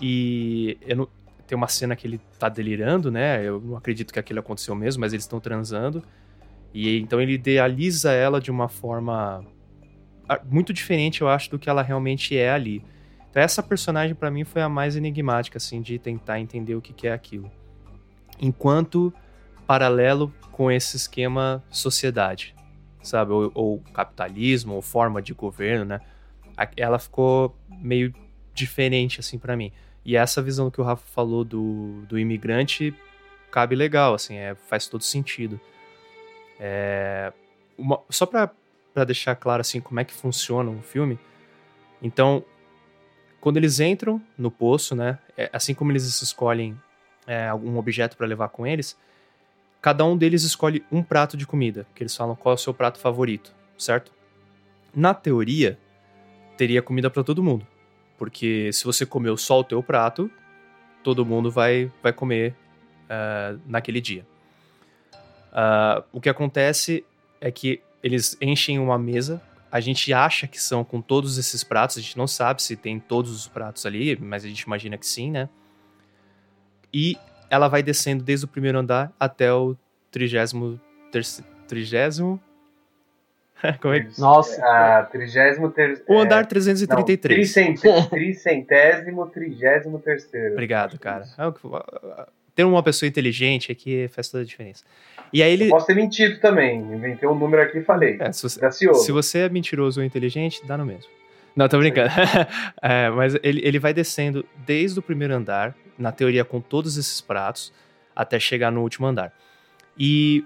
[0.00, 1.08] E não,
[1.46, 3.46] tem uma cena que ele tá delirando, né?
[3.46, 6.02] Eu não acredito que aquilo aconteceu mesmo, mas eles estão transando.
[6.72, 9.44] E então ele idealiza ela de uma forma
[10.28, 12.82] ah, muito diferente, eu acho, do que ela realmente é ali.
[13.30, 16.92] Então essa personagem para mim foi a mais enigmática, assim, de tentar entender o que,
[16.92, 17.50] que é aquilo.
[18.40, 19.12] Enquanto
[19.66, 22.54] paralelo com esse esquema sociedade
[23.04, 23.32] sabe?
[23.32, 26.00] Ou, ou capitalismo, ou forma de governo, né?
[26.76, 28.14] Ela ficou meio
[28.52, 29.72] diferente, assim, para mim.
[30.04, 32.94] E essa visão que o Rafa falou do, do imigrante
[33.50, 35.60] cabe legal, assim, é, faz todo sentido.
[36.58, 37.32] É,
[37.76, 38.50] uma, só para
[39.06, 41.18] deixar claro, assim, como é que funciona o filme.
[42.02, 42.44] Então,
[43.40, 45.18] quando eles entram no poço, né?
[45.36, 46.80] É, assim como eles escolhem
[47.26, 48.96] é, algum objeto para levar com eles,
[49.84, 52.72] cada um deles escolhe um prato de comida, que eles falam qual é o seu
[52.72, 54.10] prato favorito, certo?
[54.96, 55.78] Na teoria,
[56.56, 57.66] teria comida para todo mundo,
[58.16, 60.30] porque se você comeu só o teu prato,
[61.02, 62.54] todo mundo vai, vai comer
[63.10, 64.26] uh, naquele dia.
[65.52, 67.04] Uh, o que acontece
[67.38, 69.38] é que eles enchem uma mesa,
[69.70, 72.98] a gente acha que são com todos esses pratos, a gente não sabe se tem
[72.98, 75.46] todos os pratos ali, mas a gente imagina que sim, né?
[76.90, 77.18] E
[77.54, 79.76] ela vai descendo desde o primeiro andar até o
[80.10, 80.80] trigésimo...
[81.68, 82.40] Trigésimo...
[83.80, 84.20] Como é que...
[84.20, 84.62] Nossa.
[84.62, 85.70] Ah, trigésimo...
[85.70, 86.02] Ter...
[86.08, 87.56] O andar 333.
[87.56, 90.52] É, não, tricentésimo, trigésimo terceiro.
[90.52, 91.24] Obrigado, cara.
[91.38, 94.84] É ter uma pessoa inteligente aqui faz toda a diferença.
[95.32, 95.66] E aí ele...
[95.66, 96.80] Eu posso ter mentido também.
[96.80, 98.16] Inventei um número aqui e falei.
[98.20, 101.10] É, se, você, se você é mentiroso ou inteligente, dá no mesmo.
[101.54, 102.10] Não, tô brincando.
[102.82, 107.20] é, mas ele, ele vai descendo desde o primeiro andar, na teoria com todos esses
[107.20, 107.72] pratos,
[108.14, 109.32] até chegar no último andar.
[109.98, 110.44] E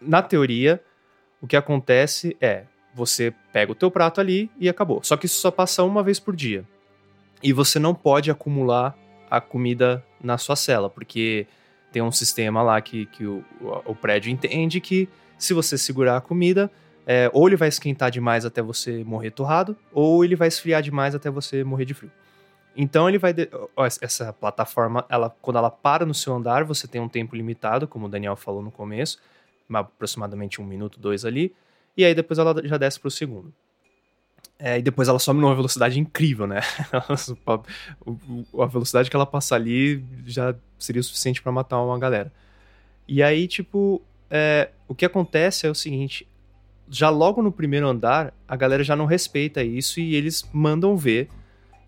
[0.00, 0.82] na teoria,
[1.40, 5.02] o que acontece é você pega o teu prato ali e acabou.
[5.02, 6.64] Só que isso só passa uma vez por dia.
[7.42, 8.96] E você não pode acumular
[9.30, 11.46] a comida na sua cela, porque
[11.92, 13.44] tem um sistema lá que, que o,
[13.84, 16.70] o prédio entende que se você segurar a comida,
[17.06, 21.14] é, ou ele vai esquentar demais até você morrer torrado, ou ele vai esfriar demais
[21.14, 22.10] até você morrer de frio.
[22.76, 23.32] Então ele vai.
[23.32, 23.48] De...
[24.02, 28.06] Essa plataforma, ela, quando ela para no seu andar, você tem um tempo limitado, como
[28.06, 29.18] o Daniel falou no começo,
[29.72, 31.54] aproximadamente um minuto, dois ali,
[31.96, 33.54] e aí depois ela já desce para o segundo.
[34.58, 36.60] É, e depois ela sobe numa velocidade incrível, né?
[38.58, 42.32] a velocidade que ela passa ali já seria o suficiente para matar uma galera.
[43.06, 46.26] E aí, tipo, é, o que acontece é o seguinte:
[46.88, 51.28] já logo no primeiro andar, a galera já não respeita isso e eles mandam ver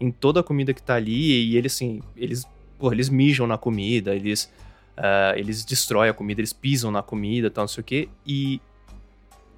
[0.00, 2.46] em toda a comida que tá ali e eles, assim, eles,
[2.78, 4.44] porra, eles mijam na comida, eles,
[4.96, 8.60] uh, eles destroem a comida, eles pisam na comida, tal, não sei o quê, e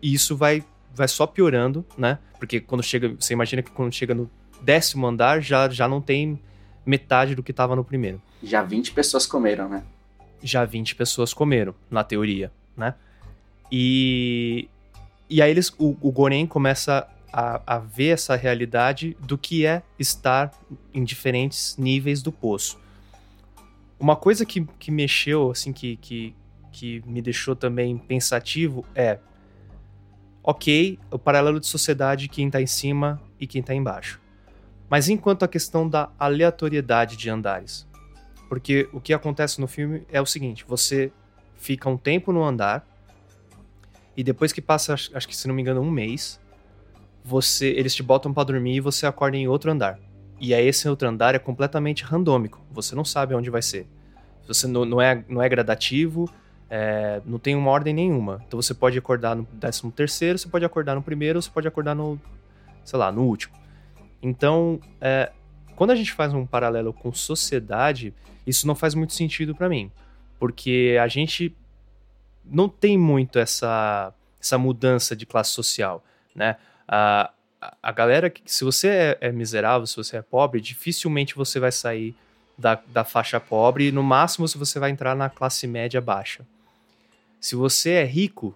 [0.02, 2.18] isso vai, vai só piorando, né?
[2.38, 4.30] Porque quando chega, você imagina que quando chega no
[4.62, 6.40] décimo andar já, já não tem
[6.84, 8.20] metade do que tava no primeiro.
[8.42, 9.82] Já 20 pessoas comeram, né?
[10.42, 12.94] Já 20 pessoas comeram, na teoria, né?
[13.70, 14.68] E
[15.30, 19.82] e aí eles, o, o Goren começa a, a, ver essa realidade do que é
[19.96, 20.52] estar
[20.92, 22.76] em diferentes níveis do poço.
[23.98, 26.34] Uma coisa que, que mexeu, assim, que, que,
[26.72, 29.20] que me deixou também pensativo é:
[30.42, 34.20] ok, o paralelo de sociedade, quem está em cima e quem está embaixo.
[34.88, 37.88] Mas enquanto a questão da aleatoriedade de andares.
[38.48, 41.12] Porque o que acontece no filme é o seguinte: você
[41.54, 42.84] fica um tempo no andar,
[44.16, 46.40] e depois que passa, acho que se não me engano, um mês,
[47.24, 49.98] você eles te botam para dormir e você acorda em outro andar.
[50.40, 52.60] E aí esse outro andar é completamente randômico.
[52.72, 53.86] Você não sabe onde vai ser.
[54.46, 56.28] Você não, não é, não é gradativo,
[56.68, 58.42] é, não tem uma ordem nenhuma.
[58.46, 61.94] Então você pode acordar no 13 terceiro, você pode acordar no primeiro, você pode acordar
[61.94, 62.18] no,
[62.84, 63.54] sei lá, no último.
[64.22, 65.30] Então, é,
[65.76, 68.14] quando a gente faz um paralelo com sociedade,
[68.46, 69.90] isso não faz muito sentido para mim,
[70.38, 71.56] porque a gente
[72.50, 76.56] não tem muito essa, essa mudança de classe social, né?
[76.88, 77.30] A,
[77.82, 82.14] a galera se você é, é, miserável, se você é pobre, dificilmente você vai sair
[82.58, 86.44] da, da faixa pobre, no máximo se você vai entrar na classe média baixa.
[87.40, 88.54] Se você é rico,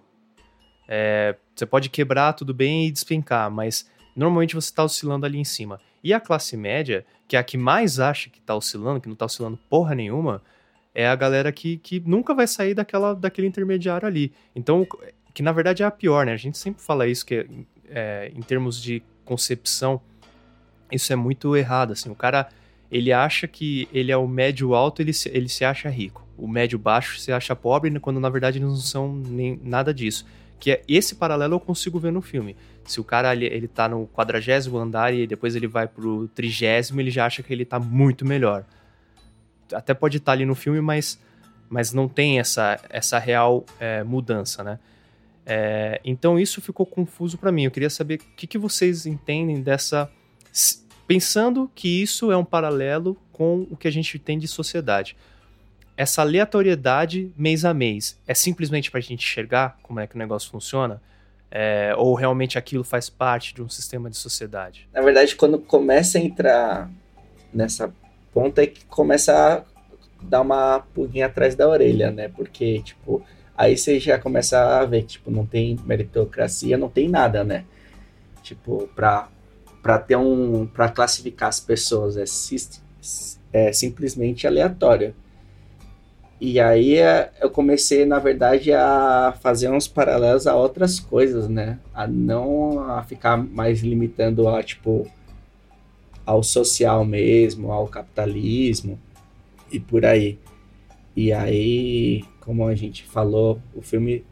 [0.87, 5.43] é, você pode quebrar tudo bem e despencar, mas normalmente você está oscilando ali em
[5.43, 5.79] cima.
[6.03, 9.15] E a classe média, que é a que mais acha que tá oscilando, que não
[9.15, 10.41] tá oscilando porra nenhuma,
[10.95, 14.31] é a galera que, que nunca vai sair daquela, daquele intermediário ali.
[14.55, 14.87] Então,
[15.33, 16.31] que na verdade é a pior, né?
[16.31, 17.45] A gente sempre fala isso, que
[17.89, 19.99] é, em termos de concepção,
[20.89, 22.09] isso é muito errado, assim.
[22.09, 22.47] O cara,
[22.89, 26.25] ele acha que ele é o médio alto, ele se, ele se acha rico.
[26.37, 30.25] O médio baixo se acha pobre, quando na verdade eles não são nem nada disso.
[30.57, 32.55] Que é esse paralelo eu consigo ver no filme.
[32.85, 37.01] Se o cara ele, ele tá no quadragésimo andar e depois ele vai pro trigésimo,
[37.01, 38.63] ele já acha que ele tá muito melhor.
[39.73, 41.19] Até pode estar ali no filme, mas,
[41.69, 44.79] mas não tem essa, essa real é, mudança, né?
[45.45, 47.65] É, então isso ficou confuso para mim.
[47.65, 50.09] Eu queria saber o que, que vocês entendem dessa.
[51.07, 55.15] Pensando que isso é um paralelo com o que a gente tem de sociedade
[55.97, 60.17] essa aleatoriedade mês a mês é simplesmente para a gente enxergar como é que o
[60.17, 61.01] negócio funciona?
[61.49, 64.89] É, ou realmente aquilo faz parte de um sistema de sociedade?
[64.93, 66.91] Na verdade, quando começa a entrar
[67.53, 67.93] nessa
[68.35, 69.63] ponta é que começa a
[70.21, 72.27] dar uma pulguinha atrás da orelha, né?
[72.27, 73.23] Porque, tipo,
[73.57, 77.63] aí você já começa a ver, tipo, não tem meritocracia, não tem nada, né?
[78.43, 79.29] Tipo, para
[79.81, 85.15] para ter um para classificar as pessoas é, é simplesmente aleatório.
[86.41, 91.79] E aí é, eu comecei, na verdade, a fazer uns paralelos a outras coisas, né?
[91.93, 95.09] A não a ficar mais limitando a, tipo,
[96.25, 98.99] ao social mesmo, ao capitalismo
[99.71, 100.39] e por aí.
[101.15, 104.25] E aí, como a gente falou, o filme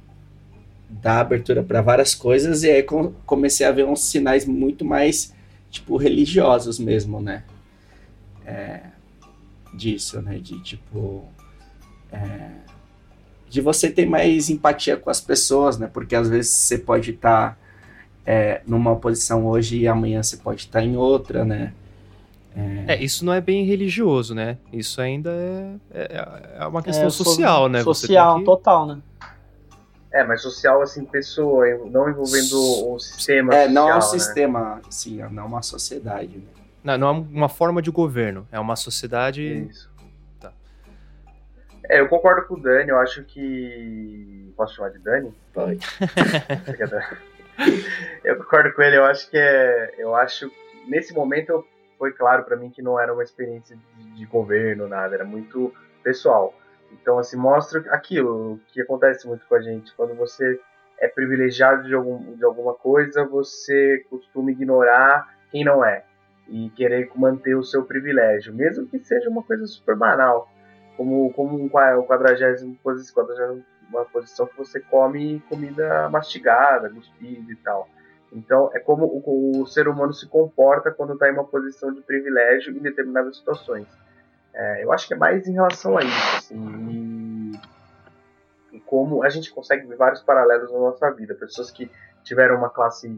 [0.89, 2.85] dá abertura para várias coisas e aí
[3.25, 5.33] comecei a ver uns sinais muito mais,
[5.69, 7.43] tipo, religiosos mesmo, né?
[8.45, 8.81] É,
[9.73, 10.37] disso, né?
[10.37, 11.25] De, tipo
[12.11, 12.51] é,
[13.49, 15.89] de você ter mais empatia com as pessoas, né?
[15.91, 17.57] Porque às vezes você pode estar tá,
[18.25, 21.73] é, numa posição hoje e amanhã você pode estar tá em outra, né?
[22.55, 22.93] É...
[22.93, 23.03] é...
[23.03, 24.57] isso não é bem religioso, né?
[24.71, 27.83] Isso ainda é, é, é uma questão é, social, né?
[27.83, 28.45] Social, que...
[28.45, 28.99] total, né?
[30.11, 34.01] É, mas social, assim, pessoa, não envolvendo o sistema É, social, não é um né?
[34.01, 36.43] sistema, sim, não é uma sociedade, né?
[36.83, 39.67] Não, não é uma forma de governo, é uma sociedade...
[39.69, 39.93] Isso.
[41.89, 44.53] É, eu concordo com o Dani, eu acho que.
[44.55, 45.33] Posso chamar de Dani?
[45.53, 45.79] Pode.
[48.23, 49.93] eu concordo com ele, eu acho que é.
[49.97, 51.65] Eu acho que nesse momento
[52.03, 55.73] foi claro para mim que não era uma experiência de, de, governo, nada, era muito
[56.03, 56.53] pessoal.
[56.91, 59.95] Então, assim, mostra aquilo que acontece muito com a gente.
[59.95, 60.59] Quando você
[60.99, 66.03] é privilegiado de, algum, de alguma coisa, você costuma ignorar quem não é
[66.49, 70.51] e querer manter o seu privilégio, mesmo que seja uma coisa super banal
[70.97, 73.25] como, como um, quadragésimo posição,
[73.87, 77.87] uma posição que você come comida mastigada, cuspida e tal.
[78.35, 82.01] Então, é como o, o ser humano se comporta quando está em uma posição de
[82.01, 83.87] privilégio em determinadas situações.
[84.53, 87.59] É, eu acho que é mais em relação a isso, assim,
[88.71, 91.33] e, e, como a gente consegue ver vários paralelos na nossa vida.
[91.33, 91.89] Pessoas que
[92.23, 93.09] tiveram uma classe,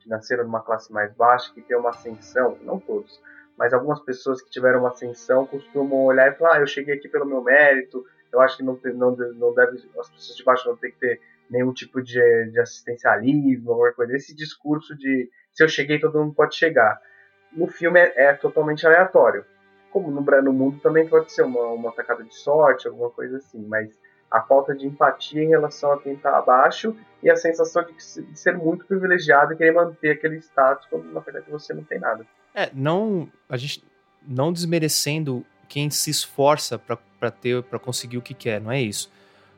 [0.00, 3.22] que nasceram numa classe mais baixa, que tem uma ascensão, não todos,
[3.56, 7.08] mas algumas pessoas que tiveram uma ascensão costumam olhar e falar: ah, eu cheguei aqui
[7.08, 10.76] pelo meu mérito, eu acho que não, não, não deve, as pessoas de baixo não
[10.76, 11.20] tem que ter
[11.52, 14.16] nenhum tipo de, de assistencialismo, alguma coisa.
[14.16, 16.98] Esse discurso de se eu cheguei, todo mundo pode chegar.
[17.52, 19.44] No filme é, é totalmente aleatório.
[19.90, 23.62] Como no, no mundo também pode ser uma, uma tacada de sorte, alguma coisa assim,
[23.66, 23.90] mas
[24.30, 28.38] a falta de empatia em relação a quem está abaixo e a sensação de, de,
[28.38, 32.26] ser muito privilegiado e querer manter aquele status quando na verdade você não tem nada.
[32.54, 33.84] É, não a gente
[34.26, 39.12] não desmerecendo quem se esforça para ter para conseguir o que quer, não é isso.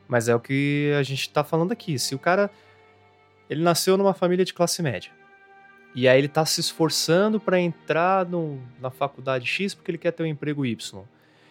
[0.07, 1.97] Mas é o que a gente está falando aqui.
[1.97, 2.49] Se o cara
[3.49, 5.11] ele nasceu numa família de classe média
[5.95, 10.11] e aí ele está se esforçando para entrar no, na faculdade X porque ele quer
[10.11, 11.03] ter um emprego Y.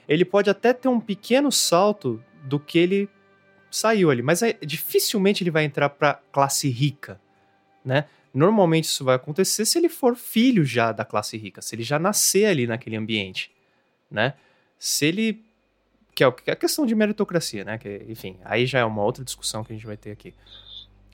[0.07, 3.09] Ele pode até ter um pequeno salto do que ele
[3.71, 4.21] saiu ali.
[4.21, 7.19] Mas é, dificilmente ele vai entrar para classe rica,
[7.83, 8.05] né?
[8.35, 11.99] Normalmente isso vai acontecer se ele for filho já da classe rica, se ele já
[11.99, 13.51] nascer ali naquele ambiente,
[14.11, 14.35] né?
[14.79, 15.43] Se ele
[16.15, 17.79] que é a questão de meritocracia, né?
[17.79, 20.35] Que, enfim, aí já é uma outra discussão que a gente vai ter aqui.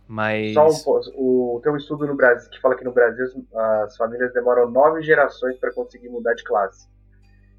[0.06, 0.54] Mas.
[0.54, 4.32] Só um, o, tem um estudo no Brasil que fala que no Brasil as famílias
[4.32, 6.88] demoram nove gerações para conseguir mudar de classe.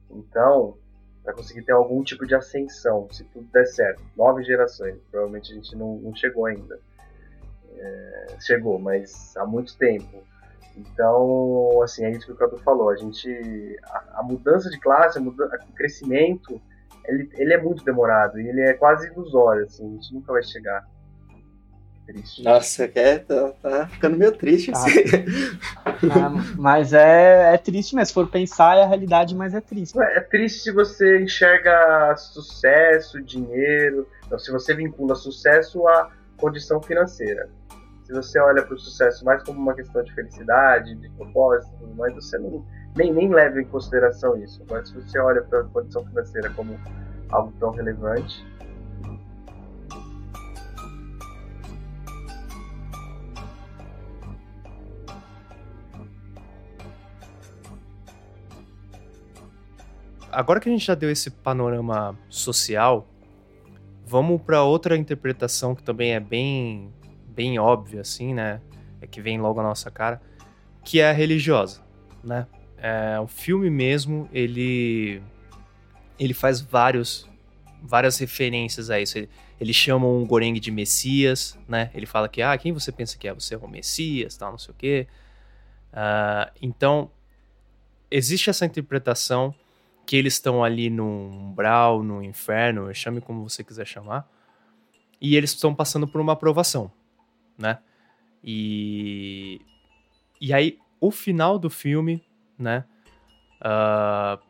[0.10, 0.78] Então,
[1.24, 4.02] para conseguir ter algum tipo de ascensão, se tudo der certo.
[4.18, 4.98] Nove gerações.
[5.10, 6.78] Provavelmente a gente não, não chegou ainda.
[7.78, 10.22] É, chegou, mas há muito tempo.
[10.76, 12.90] Então, assim, é isso que o Cadu falou.
[12.90, 13.80] A gente.
[13.86, 16.62] A, a mudança de classe, a muda, o crescimento
[17.06, 20.44] ele, ele é muito demorado e ele é quase ilusório, assim, a gente nunca vai
[20.44, 20.86] chegar.
[22.06, 22.44] Triste.
[22.44, 24.80] Nossa, é, tá, tá ficando meio triste tá.
[24.80, 24.92] assim.
[26.04, 29.96] Ah, mas é, é triste mesmo, se for pensar é a realidade, mas é triste.
[30.02, 36.82] É, é triste se você enxerga sucesso, dinheiro, então, se você vincula sucesso à condição
[36.82, 37.50] financeira.
[38.04, 42.16] Se você olha para o sucesso mais como uma questão de felicidade, de propósito, mas
[42.16, 42.66] você não
[42.96, 44.64] nem, nem leva em consideração isso.
[44.70, 46.80] Mas se você olha para a condição financeira como
[47.30, 48.46] algo tão relevante.
[60.32, 63.06] Agora que a gente já deu esse panorama social,
[64.06, 66.94] vamos para outra interpretação que também é bem,
[67.28, 68.62] bem óbvia, assim, né?
[69.02, 70.22] É que vem logo à nossa cara,
[70.86, 71.82] que é a religiosa,
[72.24, 72.48] né?
[72.84, 75.22] É, o filme mesmo, ele
[76.18, 77.30] ele faz vários
[77.82, 79.20] várias referências a isso.
[79.20, 79.30] Ele,
[79.60, 81.92] ele chama um Goreng de Messias, né?
[81.94, 83.34] Ele fala que, ah, quem você pensa que é?
[83.34, 85.08] Você é o Messias, tal, não sei o quê.
[85.94, 87.12] Uh, então,
[88.10, 89.54] existe essa interpretação
[90.06, 94.28] que eles estão ali no umbral, no inferno, chame como você quiser chamar,
[95.20, 96.92] e eles estão passando por uma aprovação,
[97.58, 97.80] né?
[98.44, 99.62] E,
[100.40, 102.24] e aí, o final do filme
[102.62, 102.86] né?
[103.62, 104.42] Uh,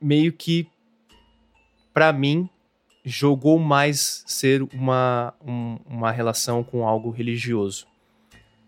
[0.00, 0.68] meio que,
[1.92, 2.48] para mim,
[3.04, 7.86] jogou mais ser uma, um, uma relação com algo religioso.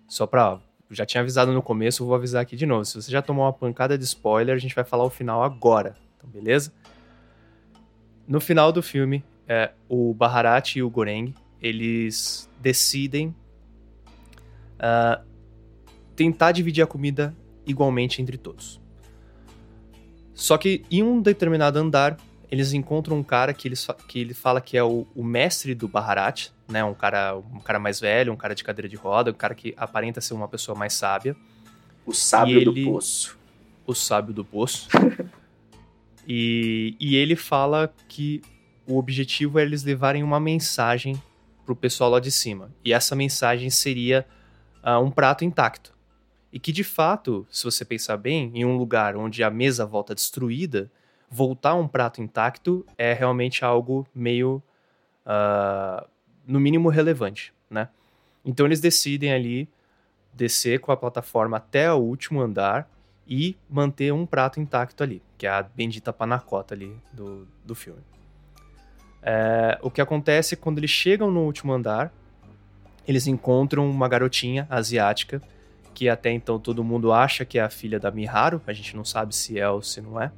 [0.07, 0.61] Só pra.
[0.89, 2.85] Já tinha avisado no começo, vou avisar aqui de novo.
[2.85, 5.97] Se você já tomou uma pancada de spoiler, a gente vai falar o final agora,
[6.17, 6.73] então beleza?
[8.29, 13.35] No final do filme, é, o Baharat e o Goreng, eles decidem
[14.77, 15.25] uh,
[16.15, 17.35] tentar dividir a comida
[17.67, 18.81] igualmente entre todos.
[20.35, 22.17] Só que em um determinado andar,
[22.51, 25.89] eles encontram um cara que, eles, que ele fala que é o, o mestre do
[25.89, 26.85] Baharat, né?
[26.85, 29.75] Um cara, um cara mais velho, um cara de cadeira de roda, um cara que
[29.77, 31.35] aparenta ser uma pessoa mais sábia.
[32.05, 33.39] O sábio ele, do poço.
[33.87, 34.89] O sábio do poço.
[36.29, 38.43] e, e ele fala que
[38.87, 41.21] o objetivo é eles levarem uma mensagem
[41.65, 42.71] pro pessoal lá de cima.
[42.85, 44.25] E essa mensagem seria
[44.85, 45.96] uh, um prato intacto.
[46.53, 50.15] E que de fato, se você pensar bem, em um lugar onde a mesa volta
[50.15, 50.91] destruída,
[51.29, 54.63] voltar um prato intacto é realmente algo meio,
[55.27, 56.07] uh,
[56.47, 57.89] no mínimo, relevante, né?
[58.45, 59.69] Então eles decidem ali
[60.33, 62.89] descer com a plataforma até o último andar
[63.27, 68.03] e manter um prato intacto ali, que é a bendita panacota ali do, do filme.
[69.21, 72.13] É, o que acontece quando eles chegam no último andar,
[73.09, 75.43] eles encontram uma garotinha asiática
[75.97, 79.03] que até então todo mundo acha que é a filha da Miharu, a gente não
[79.03, 80.31] sabe se é ou se não é.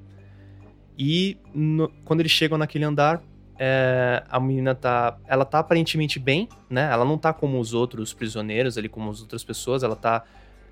[0.97, 3.21] E no, quando eles chegam naquele andar,
[3.59, 5.19] é, a menina tá.
[5.27, 6.89] Ela tá aparentemente bem, né?
[6.93, 10.23] Ela não tá como os outros prisioneiros ali, como as outras pessoas, ela tá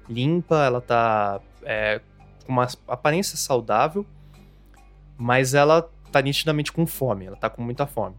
[0.08, 2.00] limpa, ela tá é,
[2.44, 4.06] com uma aparência saudável,
[5.18, 8.14] mas ela tá nitidamente com fome, ela tá com muita fome.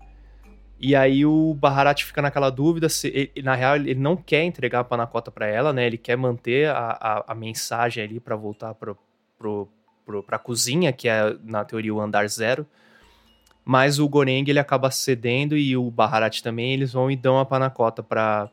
[0.79, 4.81] E aí o Baharat fica naquela dúvida se ele, na real ele não quer entregar
[4.81, 5.87] a panacota para ela, né?
[5.87, 8.95] Ele quer manter a, a, a mensagem ali para voltar pro,
[9.39, 9.67] pro,
[10.05, 12.65] pro, pra cozinha, que é na teoria o andar zero.
[13.65, 17.45] Mas o Goreng ele acaba cedendo e o Baharat também, eles vão e dão a
[17.45, 18.49] panacota pra,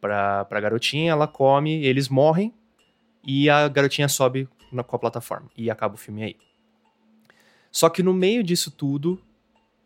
[0.00, 2.54] pra, pra garotinha, ela come, eles morrem
[3.26, 5.50] e a garotinha sobe na, com a plataforma.
[5.56, 6.36] E acaba o filme aí.
[7.70, 9.20] Só que no meio disso tudo,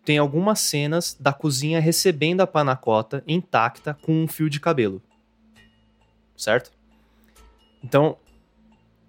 [0.04, 5.02] tem algumas cenas da cozinha recebendo a panacota intacta com um fio de cabelo.
[6.36, 6.70] Certo?
[7.82, 8.16] Então,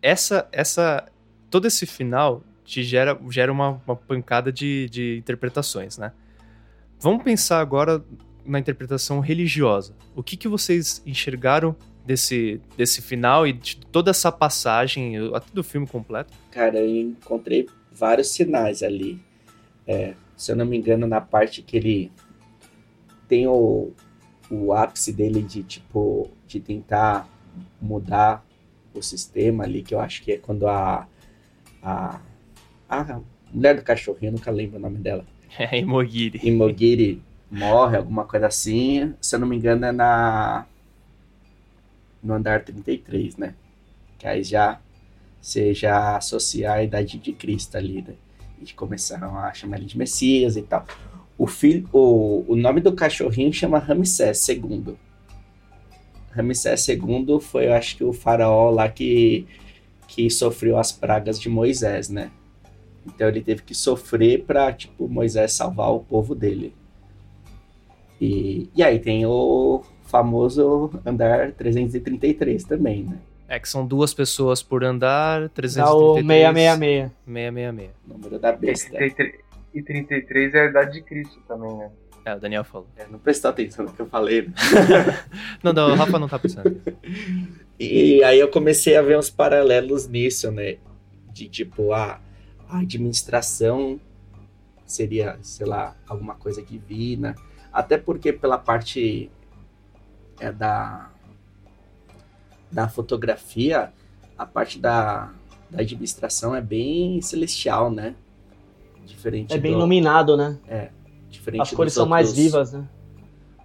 [0.02, 1.08] essa essa
[1.50, 6.12] todo esse final te gera, gera uma, uma pancada de, de interpretações, né?
[7.00, 8.04] Vamos pensar agora
[8.46, 9.96] na interpretação religiosa.
[10.16, 11.76] O que, que vocês enxergaram
[12.06, 16.34] desse, desse final e de toda essa passagem, até do filme completo?
[16.52, 19.20] Cara, eu encontrei vários sinais ali.
[19.88, 22.12] É, se eu não me engano, na parte que ele
[23.28, 23.92] tem o,
[24.50, 27.28] o ápice dele de tipo de tentar
[27.82, 28.46] mudar
[28.94, 31.08] o sistema ali, que eu acho que é quando a,
[31.82, 32.20] a,
[32.90, 33.22] a
[33.52, 35.26] mulher do cachorrinho, eu nunca lembro o nome dela.
[35.58, 36.42] É, Imogiri.
[36.44, 39.14] Imogiri morre, alguma coisa assim.
[39.22, 40.66] Se eu não me engano, é na.
[42.22, 43.56] No andar 33, né?
[44.18, 44.82] Que aí já
[45.40, 48.16] você já associa a idade de Cristo ali, né?
[48.62, 50.86] E começaram a chamar ele de Messias e tal.
[51.38, 54.96] O, filho, o, o nome do cachorrinho chama Ramsés II.
[56.32, 59.46] Ramsés II foi, eu acho que, o faraó lá que,
[60.08, 62.32] que sofreu as pragas de Moisés, né?
[63.06, 66.74] Então ele teve que sofrer para tipo, Moisés salvar o povo dele.
[68.20, 73.20] E, e aí tem o famoso andar 333 também, né?
[73.48, 75.88] É que são duas pessoas por andar, Dá 333.
[75.96, 77.12] o 666.
[77.26, 77.92] 666.
[78.08, 78.90] Número da E besta.
[78.98, 81.92] 33 e 33 é a idade de Cristo também, né?
[82.24, 82.88] É, o Daniel falou.
[82.96, 84.44] É, não prestou atenção no que eu falei.
[84.48, 84.54] né?
[85.62, 86.82] Não, não, o Rafa não tá pensando.
[87.80, 90.78] E aí eu comecei a ver uns paralelos nisso, né?
[91.32, 92.20] De tipo, a,
[92.68, 94.00] a administração
[94.88, 97.36] seria, sei lá, alguma coisa divina.
[97.72, 99.30] Até porque pela parte
[100.40, 101.12] é, da,
[102.72, 103.92] da fotografia,
[104.38, 105.32] a parte da,
[105.70, 108.16] da administração é bem celestial, né?
[109.06, 110.58] Diferente É bem do- iluminado, né?
[111.30, 112.88] diferente As cores são mais vivas, né?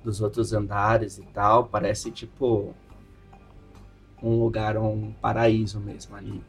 [0.03, 2.74] dos outros andares e tal, parece tipo
[4.22, 6.42] um lugar, um paraíso mesmo ali.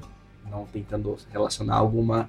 [0.00, 0.08] Tipo,
[0.50, 2.28] não tentando relacionar alguma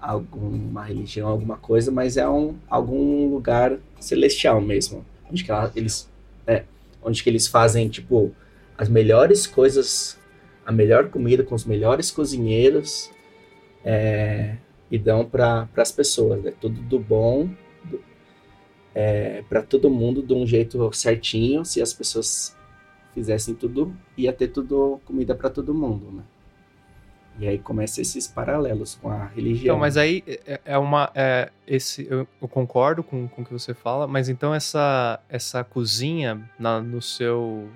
[0.00, 6.10] alguma religião, alguma coisa, mas é um algum lugar celestial mesmo, onde que ela- eles
[6.46, 6.64] é,
[7.02, 8.32] onde que eles fazem tipo
[8.76, 10.18] as melhores coisas,
[10.66, 13.10] a melhor comida com os melhores cozinheiros
[13.84, 14.56] é,
[14.90, 17.48] e dão para as pessoas, é tudo do bom
[19.48, 21.64] para todo mundo de um jeito certinho.
[21.64, 22.56] Se as pessoas
[23.12, 26.22] fizessem tudo, ia ter tudo comida para todo mundo, né?
[27.40, 29.74] E aí começa esses paralelos com a religião.
[29.74, 31.10] Então, mas aí é, é uma.
[31.16, 35.64] é, esse, eu, eu concordo com, com o que você fala, mas então essa, essa
[35.64, 37.68] cozinha na- no seu.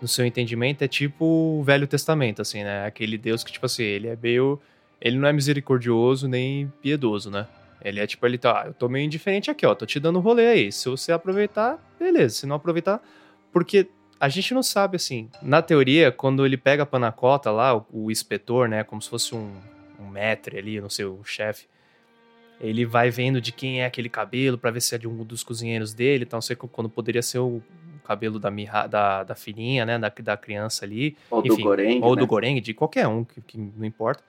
[0.00, 2.86] No seu entendimento é tipo o Velho Testamento, assim, né?
[2.86, 4.60] Aquele Deus que, tipo assim, ele é meio.
[5.00, 7.46] Ele não é misericordioso nem piedoso, né?
[7.82, 10.18] Ele é tipo, ele tá, ah, eu tô meio indiferente aqui, ó, tô te dando
[10.18, 10.72] rolê aí.
[10.72, 12.36] Se você aproveitar, beleza.
[12.36, 13.02] Se não aproveitar,
[13.52, 13.88] porque
[14.18, 18.10] a gente não sabe, assim, na teoria, quando ele pega a panacota lá, o, o
[18.10, 19.52] inspetor, né, como se fosse um,
[20.00, 21.66] um maître ali, não sei, o chefe,
[22.60, 25.42] ele vai vendo de quem é aquele cabelo pra ver se é de um dos
[25.42, 27.62] cozinheiros dele, então não sei quando poderia ser o
[28.06, 32.00] cabelo da, mirra, da, da filhinha, né, da, da criança ali, ou do enfim, Goreng,
[32.02, 32.20] ou né?
[32.20, 34.22] do Goreng, de qualquer um, que, que não importa.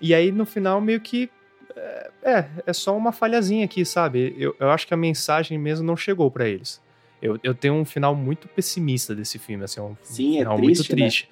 [0.00, 1.30] E aí, no final, meio que.
[1.76, 4.34] É, é, é só uma falhazinha aqui, sabe?
[4.38, 6.80] Eu, eu acho que a mensagem mesmo não chegou pra eles.
[7.20, 10.78] Eu, eu tenho um final muito pessimista desse filme, assim, um Sim, é final triste,
[10.78, 11.28] muito triste.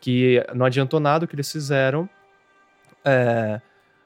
[0.00, 2.08] Que não adiantou nada o que eles fizeram.
[3.04, 3.60] É,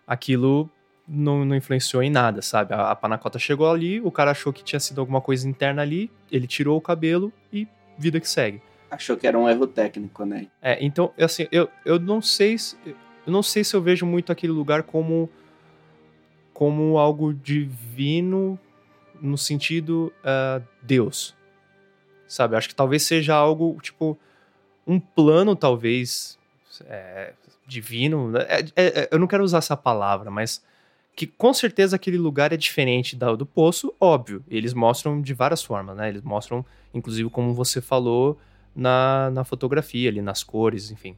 [0.07, 0.71] aquilo
[1.07, 2.73] não, não influenciou em nada, sabe?
[2.75, 6.11] A, a panacota chegou ali, o cara achou que tinha sido alguma coisa interna ali,
[6.31, 7.67] ele tirou o cabelo e
[7.99, 8.63] vida que segue.
[8.91, 10.49] Achou que era um erro técnico, né?
[10.61, 14.31] É, então, assim, eu, eu não sei se, eu não sei se eu vejo muito
[14.31, 15.29] aquele lugar como
[16.53, 18.59] como algo divino
[19.21, 21.35] no sentido ah, Deus,
[22.29, 22.57] sabe?
[22.57, 24.19] Acho que talvez seja algo tipo
[24.87, 26.39] um plano, talvez
[26.87, 27.33] é,
[27.67, 28.31] divino.
[28.31, 28.45] né?
[28.49, 30.63] É- é- é- eu não quero usar essa palavra, mas
[31.15, 34.43] que com certeza aquele lugar é diferente da, do poço, óbvio.
[34.49, 36.09] Eles mostram de várias formas, né?
[36.09, 38.39] Eles mostram, inclusive, como você falou,
[38.75, 41.17] na, na fotografia, ali nas cores, enfim.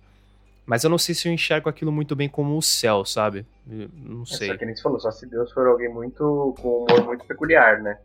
[0.66, 3.46] Mas eu não sei se eu enxergo aquilo muito bem como o céu, sabe?
[3.70, 4.48] Eu Não É sei.
[4.48, 7.24] Só que nem você falou, só se Deus for alguém muito com um humor muito
[7.26, 7.98] peculiar, né?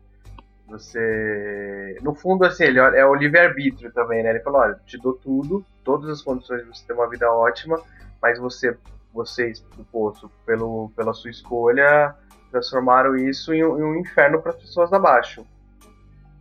[0.68, 1.98] Você.
[2.02, 4.30] No fundo, assim, ele é o livre-arbítrio também, né?
[4.30, 7.80] Ele falou, olha, te dou tudo, todas as condições de você ter uma vida ótima,
[8.22, 8.76] mas você,
[9.12, 12.14] vocês, do poço, pelo, pela sua escolha,
[12.50, 15.44] transformaram isso em um, inferno para as pessoas abaixo.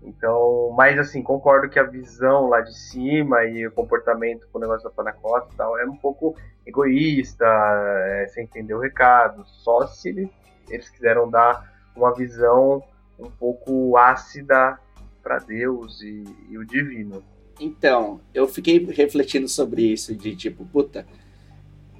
[0.01, 4.61] Então, mas assim, concordo que a visão lá de cima e o comportamento com o
[4.61, 9.43] negócio da panacota e tal é um pouco egoísta, é, sem entender o recado.
[9.45, 10.32] Só se ele-
[10.70, 12.82] eles quiseram dar uma visão
[13.20, 14.80] um pouco ácida
[15.22, 17.22] para Deus e, e o divino.
[17.59, 21.05] Então, eu fiquei refletindo sobre isso, de tipo, puta,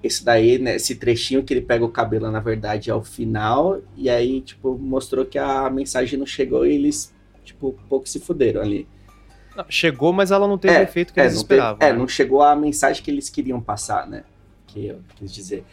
[0.02, 3.82] esse daí, né, esse trechinho que ele pega o cabelo, na verdade, é o final,
[3.98, 8.62] e aí, tipo, mostrou que a mensagem não chegou e eles, tipo, pouco se fuderam
[8.62, 8.88] ali.
[9.68, 11.78] Chegou, mas ela não teve o efeito que é, eles esperavam.
[11.80, 12.00] teve- é, né?
[12.00, 14.24] não chegou a mensagem que eles queriam passar, né?
[14.68, 15.66] Que eu quis dizer.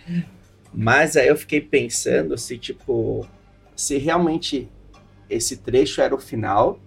[0.75, 3.25] Mas aí eu fiquei pensando se, tipo,
[3.77, 4.69] se realmente
[5.31, 6.81] esse trecho era o final,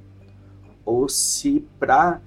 [0.83, 2.19] ou se pra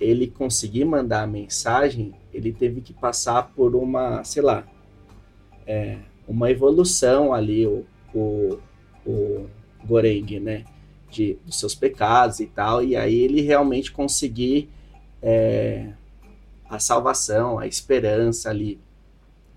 [0.00, 4.66] ele conseguir mandar a mensagem, ele teve que passar por uma, sei lá,
[5.66, 8.58] é, uma evolução ali, o, o,
[9.06, 9.48] o
[9.86, 10.64] Goreng, né?
[11.10, 14.68] De, dos seus pecados e tal, e aí ele realmente conseguir
[15.22, 15.92] é,
[16.68, 18.80] a salvação, a esperança ali,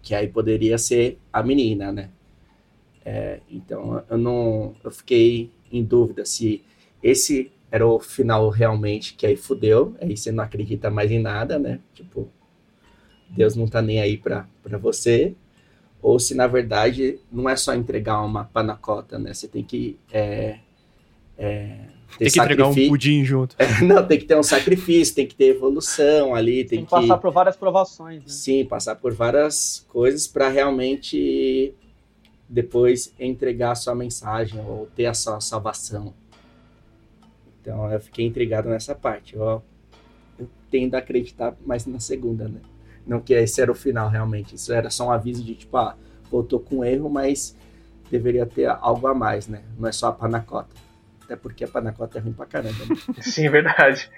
[0.04, 2.12] que aí poderia ser a menina, né?
[3.04, 6.64] É, então eu não, eu fiquei em dúvida se
[7.02, 11.58] esse era o final realmente, que aí fudeu, aí você não acredita mais em nada,
[11.58, 11.80] né?
[11.94, 12.30] Tipo,
[13.30, 15.36] Deus não tá nem aí pra, pra você,
[16.02, 19.34] ou se na verdade não é só entregar uma panacota, né?
[19.34, 20.60] Você tem que é,
[21.38, 21.78] é,
[22.18, 23.56] tem que entregar um pudim junto.
[23.60, 26.90] É, não, tem que ter um sacrifício, tem que ter evolução ali, tem, tem que
[26.90, 28.20] passar por várias provações.
[28.20, 28.28] Né?
[28.28, 31.74] Sim, passar por várias coisas para realmente
[32.48, 36.14] depois entregar a sua mensagem ou ter a sua salvação.
[37.62, 39.36] Então eu fiquei intrigado nessa parte.
[39.36, 39.62] Eu,
[40.40, 42.62] eu tendo a acreditar mais na segunda, né?
[43.08, 44.56] Não que esse era o final realmente.
[44.56, 45.96] Isso era só um aviso de tipo, ah,
[46.30, 47.56] voltou com erro, mas
[48.12, 49.64] deveria ter algo a mais, né?
[49.78, 50.76] Não é só a panacota.
[51.24, 52.86] Até porque a panacota é ruim pra caramba.
[52.86, 52.96] Né?
[53.22, 54.12] Sim, verdade.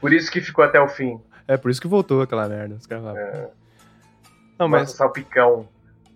[0.00, 1.20] Por isso que ficou até o fim.
[1.46, 2.74] É, por isso que voltou aquela merda.
[2.74, 3.50] Os caras é.
[4.58, 4.82] Não, mas.
[4.82, 5.68] Nossa, salpicão.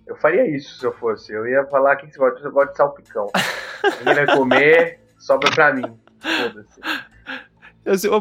[0.07, 1.33] Eu faria isso se eu fosse.
[1.33, 3.31] Eu ia falar que você gosta, você gosta de salpicão.
[4.01, 5.99] Ninguém vai comer, sobra pra mim.
[6.19, 6.81] Foda-se.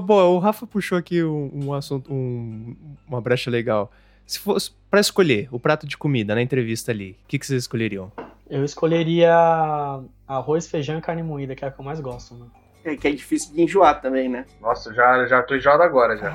[0.01, 2.75] Bom, o Rafa puxou aqui um, um assunto, um,
[3.07, 3.91] uma brecha legal.
[4.25, 7.63] Se fosse para escolher o prato de comida na entrevista ali, o que, que vocês
[7.63, 8.11] escolheriam?
[8.49, 9.33] Eu escolheria
[10.27, 12.51] arroz, feijão e carne moída, que é a que eu mais gosto, mano.
[12.85, 14.45] É que é difícil de enjoar também, né?
[14.61, 16.33] Nossa, já, já tô enjoado agora já.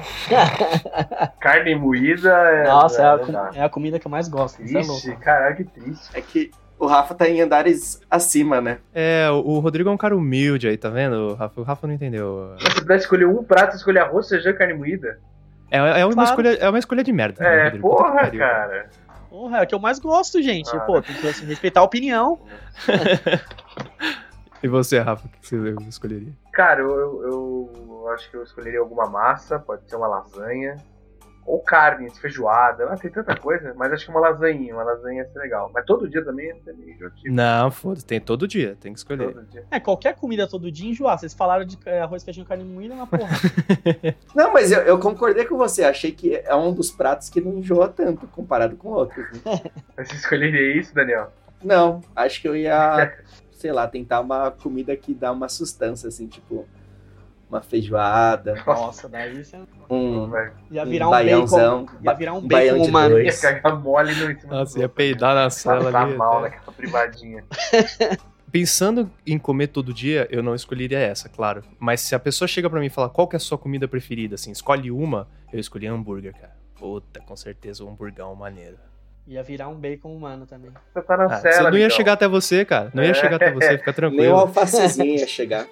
[1.40, 2.64] carne moída é.
[2.64, 4.56] Nossa, é, é, a, é, a, comida que eu mais gosto.
[4.56, 6.10] Triste, é caralho, que triste.
[6.12, 6.50] É que
[6.82, 8.78] o Rafa tá em andares acima, né?
[8.92, 11.28] É, o, Rodrigo é um cara humilde aí, tá vendo?
[11.28, 12.56] O Rafa, o Rafa não entendeu.
[12.58, 15.20] Se você pudesse escolher um prato, escolher arroz, feijão e carne moída.
[15.70, 16.28] É, é, uma, claro.
[16.28, 17.40] escolha, é uma escolha de merda.
[17.40, 18.90] Né, é, né, porra, cara.
[19.30, 20.74] Porra, é o que eu mais gosto, gente.
[20.74, 20.80] Ah.
[20.80, 22.40] Pô, tem que respeitar a opinião.
[24.60, 26.32] e você, Rafa, o que você escolheria?
[26.52, 30.78] Cara, eu, eu, eu acho que eu escolheria alguma massa, pode ser uma lasanha.
[31.44, 35.28] Ou carne, feijoada, ah, tem tanta coisa, mas acho que uma lasanha, uma lasanha ia
[35.28, 35.70] ser legal.
[35.74, 37.34] Mas todo dia também ia ser meio enjoativo.
[37.34, 39.36] Não, foda-se, tem todo dia, tem que escolher.
[39.70, 41.18] É, qualquer comida todo dia enjoar.
[41.18, 43.28] Vocês falaram de é, arroz, feijão, carne moída, na porra.
[44.34, 47.58] não, mas eu, eu, concordei com você, achei que é um dos pratos que não
[47.58, 49.26] enjoa tanto comparado com outros.
[49.32, 49.62] Né?
[49.98, 51.32] Você escolheria isso, Daniel?
[51.62, 53.16] Não, acho que eu ia,
[53.52, 56.66] sei lá, tentar uma comida que dá uma sustância, assim, tipo
[57.52, 58.54] uma feijoada.
[58.66, 59.58] Nossa, daí você...
[59.90, 60.30] Um,
[60.70, 61.86] ia virar um, um bacon.
[62.02, 63.20] Ia virar um, um bacon de humano.
[63.20, 66.16] Ia cagar mole no cima Nossa, ia peidar na sala tá ali.
[66.16, 66.56] mal até.
[66.56, 67.44] naquela privadinha.
[68.50, 71.62] Pensando em comer todo dia, eu não escolheria essa, claro.
[71.78, 73.88] Mas se a pessoa chega para mim e fala qual que é a sua comida
[73.88, 76.54] preferida, assim, escolhe uma, eu escolhi hambúrguer, cara.
[76.78, 78.76] Puta, com certeza um hamburgão maneiro.
[79.26, 80.70] Ia virar um bacon humano também.
[80.92, 82.90] Você tá na ah, cela, não ia chegar até você, cara.
[82.92, 84.22] Não ia chegar até você, fica tranquilo.
[84.22, 85.66] Nem o alfacezinho ia chegar.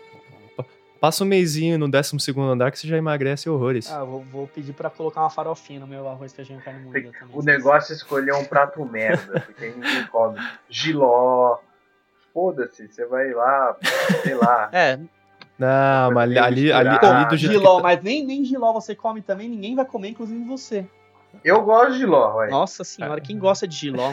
[1.00, 3.90] Passa um mêsinho no 12 andar que você já emagrece horrores.
[3.90, 7.10] Ah, vou, vou pedir pra colocar uma farofinha no meu arroz, feijão e carne moída
[7.18, 7.34] também.
[7.34, 10.38] O negócio é escolher um prato merda, porque ninguém come.
[10.68, 11.58] Giló.
[12.34, 13.76] Foda-se, você vai lá,
[14.22, 14.68] sei lá.
[14.72, 14.98] É.
[15.58, 18.94] Não, mas ali, ali, ali, ali do jeito Giló, tá- mas nem, nem giló você
[18.94, 20.86] come também, ninguém vai comer, inclusive você.
[21.44, 22.48] Eu gosto de giló, ué.
[22.48, 24.12] Nossa senhora, quem gosta de giló?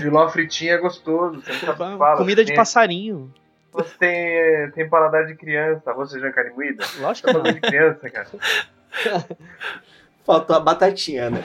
[0.00, 1.42] giló fritinho é gostoso.
[1.42, 3.32] Você não fala, Comida de passarinho.
[3.76, 6.82] Você tem, tem paladar de criança, arroz, feijão, carne moída?
[6.98, 7.42] Lógico que não.
[7.42, 8.26] de criança, cara.
[10.24, 11.42] Faltou a batatinha, né?